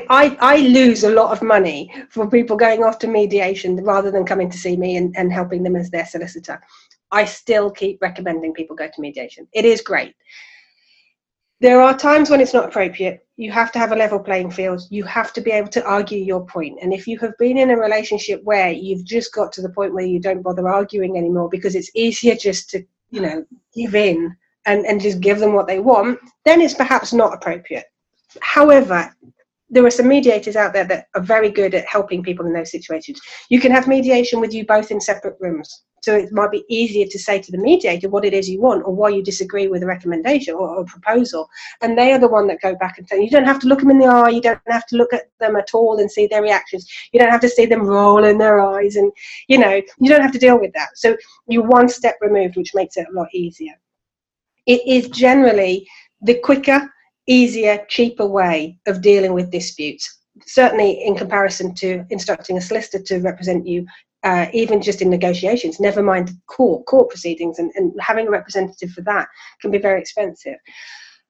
I, 0.10 0.38
I 0.40 0.58
lose 0.68 1.04
a 1.04 1.12
lot 1.12 1.32
of 1.32 1.44
money 1.44 1.94
for 2.10 2.30
people 2.30 2.58
going 2.58 2.84
off 2.84 2.98
to 3.00 3.08
mediation 3.08 3.84
rather 3.84 4.10
than 4.10 4.26
coming 4.26 4.50
to 4.50 4.58
see 4.58 4.76
me 4.76 4.98
and, 4.98 5.16
and 5.16 5.32
helping 5.32 5.64
them 5.64 5.76
as 5.76 5.92
their 5.92 6.06
solicitor 6.06 6.60
I 7.14 7.26
still 7.26 7.70
keep 7.70 8.02
recommending 8.02 8.54
people 8.54 8.76
go 8.76 8.88
to 8.88 9.02
mediation. 9.02 9.48
It 9.54 9.66
is 9.66 9.82
great. 9.82 10.16
There 11.64 11.82
are 11.82 11.98
times 11.98 12.30
when 12.30 12.42
it's 12.42 12.54
not 12.54 12.66
appropriate. 12.66 13.26
You 13.38 13.50
have 13.54 13.72
to 13.72 13.80
have 13.80 13.94
a 13.94 13.96
level 13.96 14.20
playing 14.20 14.52
field. 14.52 14.82
You 14.90 15.06
have 15.06 15.32
to 15.32 15.40
be 15.40 15.52
able 15.52 15.70
to 15.70 15.86
argue 15.86 16.18
your 16.18 16.46
point. 16.46 16.78
And 16.82 16.92
if 16.94 17.08
you 17.08 17.18
have 17.20 17.38
been 17.40 17.58
in 17.58 17.70
a 17.70 17.78
relationship 17.78 18.44
where 18.44 18.70
you've 18.70 19.06
just 19.06 19.34
got 19.34 19.54
to 19.54 19.62
the 19.62 19.70
point 19.70 19.94
where 19.94 20.06
you 20.06 20.20
don't 20.20 20.42
bother 20.42 20.68
arguing 20.68 21.18
anymore 21.18 21.48
because 21.48 21.74
it's 21.74 21.90
easier 21.96 22.36
just 22.36 22.70
to, 22.72 22.86
you 23.12 23.22
know, 23.22 23.46
give 23.74 23.96
in 23.96 24.36
and, 24.66 24.86
and 24.86 25.00
just 25.00 25.22
give 25.22 25.40
them 25.40 25.54
what 25.54 25.68
they 25.68 25.80
want, 25.80 26.20
then 26.44 26.60
it's 26.60 26.74
perhaps 26.74 27.14
not 27.14 27.34
appropriate. 27.34 27.86
However, 28.42 29.16
there 29.70 29.86
are 29.86 29.90
some 29.90 30.10
mediators 30.10 30.58
out 30.58 30.74
there 30.74 30.84
that 30.84 31.08
are 31.16 31.22
very 31.22 31.50
good 31.50 31.74
at 31.76 31.88
helping 31.88 32.24
people 32.24 32.46
in 32.46 32.52
those 32.52 32.72
situations. 32.72 33.22
You 33.48 33.62
can 33.62 33.72
have 33.72 33.88
mediation 33.88 34.42
with 34.42 34.54
you 34.54 34.66
both 34.66 34.92
in 34.92 35.00
separate 35.00 35.38
rooms. 35.40 35.84
So 36.04 36.16
it 36.16 36.34
might 36.34 36.52
be 36.52 36.66
easier 36.68 37.06
to 37.06 37.18
say 37.18 37.40
to 37.40 37.52
the 37.52 37.58
mediator 37.58 38.10
what 38.10 38.26
it 38.26 38.34
is 38.34 38.50
you 38.50 38.60
want 38.60 38.84
or 38.86 38.94
why 38.94 39.08
you 39.10 39.24
disagree 39.24 39.68
with 39.68 39.84
a 39.84 39.86
recommendation 39.86 40.54
or 40.54 40.82
a 40.82 40.84
proposal. 40.84 41.50
And 41.82 41.98
they 41.98 42.12
are 42.12 42.20
the 42.20 42.28
one 42.28 42.46
that 42.48 42.62
go 42.62 42.76
back 42.76 42.98
and 42.98 43.08
say, 43.08 43.24
you 43.24 43.30
don't 43.30 43.46
have 43.46 43.60
to 43.60 43.68
look 43.68 43.80
them 43.80 43.90
in 43.90 44.00
the 44.00 44.08
eye, 44.08 44.30
you 44.30 44.42
don't 44.42 44.60
have 44.68 44.86
to 44.88 44.98
look 44.98 45.14
at 45.14 45.30
them 45.40 45.56
at 45.56 45.70
all 45.74 46.00
and 46.00 46.12
see 46.12 46.28
their 46.28 46.42
reactions. 46.42 46.86
You 47.14 47.22
don't 47.22 47.32
have 47.32 47.40
to 47.40 47.50
see 47.50 47.66
them 47.66 47.84
roll 47.88 48.26
in 48.26 48.38
their 48.38 48.60
eyes 48.60 48.98
and, 48.98 49.14
you 49.48 49.58
know, 49.58 49.82
you 49.98 50.10
don't 50.10 50.22
have 50.22 50.34
to 50.34 50.40
deal 50.40 50.60
with 50.60 50.74
that. 50.74 50.90
So 50.96 51.16
you're 51.48 51.64
one 51.64 51.88
step 51.88 52.18
removed, 52.20 52.58
which 52.58 52.76
makes 52.76 52.98
it 52.98 53.08
a 53.10 53.18
lot 53.18 53.30
easier. 53.34 53.74
It 54.66 54.82
is 54.86 55.08
generally 55.08 55.88
the 56.22 56.36
quicker, 56.40 56.92
easier, 57.28 57.86
cheaper 57.88 58.26
way 58.26 58.78
of 58.88 59.02
dealing 59.02 59.34
with 59.34 59.52
disputes 59.52 60.20
certainly 60.48 61.06
in 61.06 61.16
comparison 61.16 61.76
to 61.76 62.04
instructing 62.10 62.58
a 62.58 62.62
solicitor 62.62 63.00
to 63.04 63.20
represent 63.20 63.68
you 63.68 63.86
uh, 64.24 64.48
even 64.54 64.82
just 64.82 65.02
in 65.02 65.10
negotiations, 65.10 65.80
never 65.80 66.02
mind 66.02 66.32
court 66.48 66.86
court 66.86 67.10
proceedings, 67.10 67.60
and, 67.60 67.72
and 67.76 67.94
having 68.00 68.28
a 68.28 68.32
representative 68.32 68.92
for 68.92 69.02
that 69.02 69.28
can 69.62 69.72
be 69.72 69.78
very 69.78 70.00
expensive. 70.00 70.56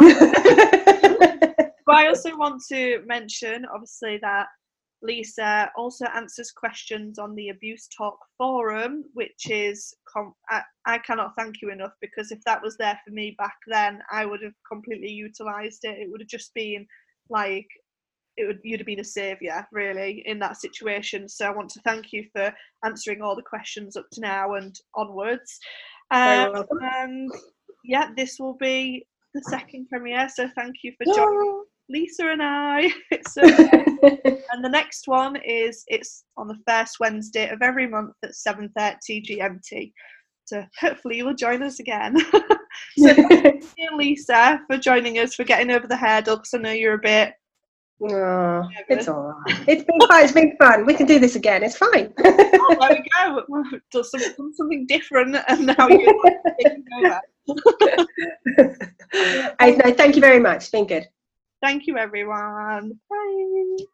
I 1.87 2.07
also 2.07 2.37
want 2.37 2.61
to 2.69 3.01
mention, 3.05 3.65
obviously, 3.73 4.19
that 4.21 4.47
Lisa 5.03 5.69
also 5.75 6.05
answers 6.15 6.51
questions 6.51 7.19
on 7.19 7.35
the 7.35 7.49
Abuse 7.49 7.87
Talk 7.95 8.17
forum, 8.37 9.03
which 9.13 9.49
is 9.49 9.93
com- 10.07 10.33
I, 10.49 10.61
I 10.85 10.97
cannot 10.99 11.35
thank 11.37 11.61
you 11.61 11.71
enough 11.71 11.91
because 12.01 12.31
if 12.31 12.41
that 12.45 12.63
was 12.63 12.77
there 12.77 12.97
for 13.05 13.11
me 13.11 13.35
back 13.37 13.57
then, 13.67 13.99
I 14.11 14.25
would 14.25 14.41
have 14.41 14.53
completely 14.69 15.11
utilised 15.11 15.83
it. 15.83 15.99
It 15.99 16.09
would 16.09 16.21
have 16.21 16.29
just 16.29 16.53
been 16.53 16.87
like 17.29 17.67
it 18.37 18.47
would 18.47 18.59
you'd 18.63 18.79
have 18.79 18.87
been 18.87 18.99
a 18.99 19.05
saviour 19.05 19.67
really 19.71 20.23
in 20.25 20.39
that 20.39 20.59
situation. 20.59 21.27
So 21.27 21.45
I 21.45 21.51
want 21.51 21.69
to 21.69 21.81
thank 21.81 22.11
you 22.11 22.25
for 22.35 22.53
answering 22.85 23.21
all 23.21 23.35
the 23.35 23.41
questions 23.41 23.95
up 23.95 24.05
to 24.13 24.21
now 24.21 24.55
and 24.55 24.75
onwards. 24.95 25.59
Um, 26.11 26.65
and 26.81 27.31
yeah, 27.83 28.09
this 28.15 28.37
will 28.39 28.55
be 28.59 29.05
the 29.33 29.41
second 29.49 29.87
premiere. 29.89 30.29
So 30.29 30.49
thank 30.55 30.75
you 30.83 30.93
for 30.97 31.13
joining 31.13 31.63
Lisa 31.89 32.27
and 32.27 32.41
I. 32.41 32.91
so, 33.29 33.41
and 33.43 34.63
the 34.63 34.69
next 34.69 35.07
one 35.07 35.35
is 35.37 35.83
it's 35.87 36.25
on 36.37 36.47
the 36.47 36.57
first 36.67 36.97
Wednesday 36.99 37.49
of 37.49 37.61
every 37.61 37.87
month 37.87 38.13
at 38.23 38.31
7:30 38.31 39.25
GMT. 39.25 39.91
So 40.45 40.63
hopefully 40.79 41.17
you 41.17 41.25
will 41.25 41.35
join 41.35 41.63
us 41.63 41.79
again. 41.79 42.17
so 42.97 43.13
thank 43.13 43.63
you, 43.77 43.95
Lisa, 43.95 44.61
for 44.67 44.77
joining 44.77 45.19
us 45.19 45.35
for 45.35 45.45
getting 45.45 45.71
over 45.71 45.87
the 45.87 45.95
hurdle 45.95 46.37
because 46.37 46.53
I 46.53 46.57
know 46.57 46.71
you're 46.71 46.95
a 46.95 46.99
bit 46.99 47.33
Oh, 48.05 48.67
it's 48.89 49.07
all 49.07 49.33
right. 49.47 49.63
It's 49.67 49.83
been 49.83 49.99
fun. 50.07 50.23
It's 50.23 50.33
been 50.33 50.57
fun. 50.57 50.85
We 50.85 50.93
can 50.93 51.05
do 51.05 51.19
this 51.19 51.35
again. 51.35 51.63
It's 51.63 51.77
fine. 51.77 52.13
oh, 52.19 52.75
there 52.79 52.89
we 52.89 53.03
go. 53.13 53.43
Do 53.91 54.03
something, 54.03 54.51
something 54.55 54.85
different, 54.87 55.37
and 55.47 55.67
now 55.67 55.87
over. 55.87 56.41
I, 59.59 59.71
no, 59.71 59.93
thank 59.93 60.15
you 60.15 60.21
very 60.21 60.39
much. 60.39 60.57
It's 60.57 60.69
been 60.69 60.87
good. 60.87 61.05
Thank 61.61 61.87
you, 61.87 61.97
everyone. 61.97 62.99
Bye. 63.09 63.85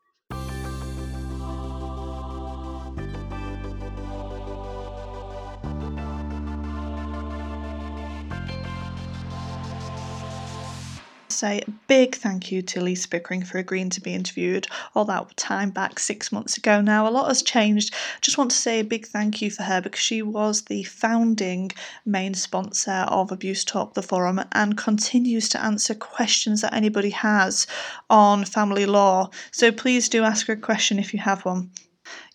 Say 11.40 11.62
a 11.62 11.72
big 11.88 12.16
thank 12.16 12.52
you 12.52 12.62
to 12.62 12.82
Lisa 12.82 13.08
Pickering 13.08 13.44
for 13.44 13.60
agreeing 13.60 13.90
to 13.92 14.02
be 14.02 14.14
interviewed 14.14 14.68
all 14.94 15.06
that 15.06 15.38
time 15.38 15.70
back 15.70 15.98
six 15.98 16.34
months 16.34 16.58
ago 16.58 16.82
now. 16.82 17.08
A 17.08 17.10
lot 17.10 17.30
has 17.30 17.42
changed. 17.42 17.94
Just 18.20 18.38
want 18.38 18.52
to 18.52 18.58
say 18.58 18.82
a 18.82 18.84
big 18.84 19.06
thank 19.06 19.42
you 19.42 19.50
for 19.50 19.64
her 19.64 19.80
because 19.80 20.02
she 20.02 20.22
was 20.22 20.64
the 20.64 20.84
founding 20.84 21.72
main 22.06 22.34
sponsor 22.34 23.06
of 23.08 23.32
Abuse 23.32 23.64
Talk, 23.64 23.94
the 23.94 24.02
forum, 24.02 24.42
and 24.52 24.78
continues 24.78 25.48
to 25.50 25.64
answer 25.64 25.96
questions 25.96 26.60
that 26.60 26.74
anybody 26.74 27.12
has 27.12 27.68
on 28.10 28.44
family 28.44 28.86
law. 28.86 29.30
So 29.52 29.72
please 29.72 30.10
do 30.10 30.26
ask 30.26 30.48
her 30.48 30.54
a 30.54 30.58
question 30.58 31.00
if 31.00 31.14
you 31.14 31.22
have 31.22 31.46
one. 31.46 31.72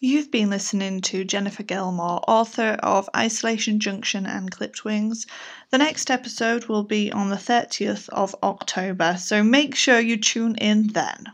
You've 0.01 0.31
been 0.31 0.51
listening 0.51 1.01
to 1.03 1.25
Jennifer 1.25 1.63
Gilmore, 1.63 2.21
author 2.29 2.79
of 2.83 3.09
Isolation 3.17 3.81
Junction 3.81 4.27
and 4.27 4.51
Clipped 4.51 4.85
Wings. 4.85 5.27
The 5.71 5.79
next 5.79 6.11
episode 6.11 6.67
will 6.67 6.85
be 6.85 7.11
on 7.11 7.31
the 7.31 7.37
30th 7.37 8.09
of 8.11 8.35
October, 8.43 9.17
so 9.19 9.43
make 9.43 9.75
sure 9.75 10.01
you 10.01 10.17
tune 10.17 10.57
in 10.57 10.89
then. 10.89 11.33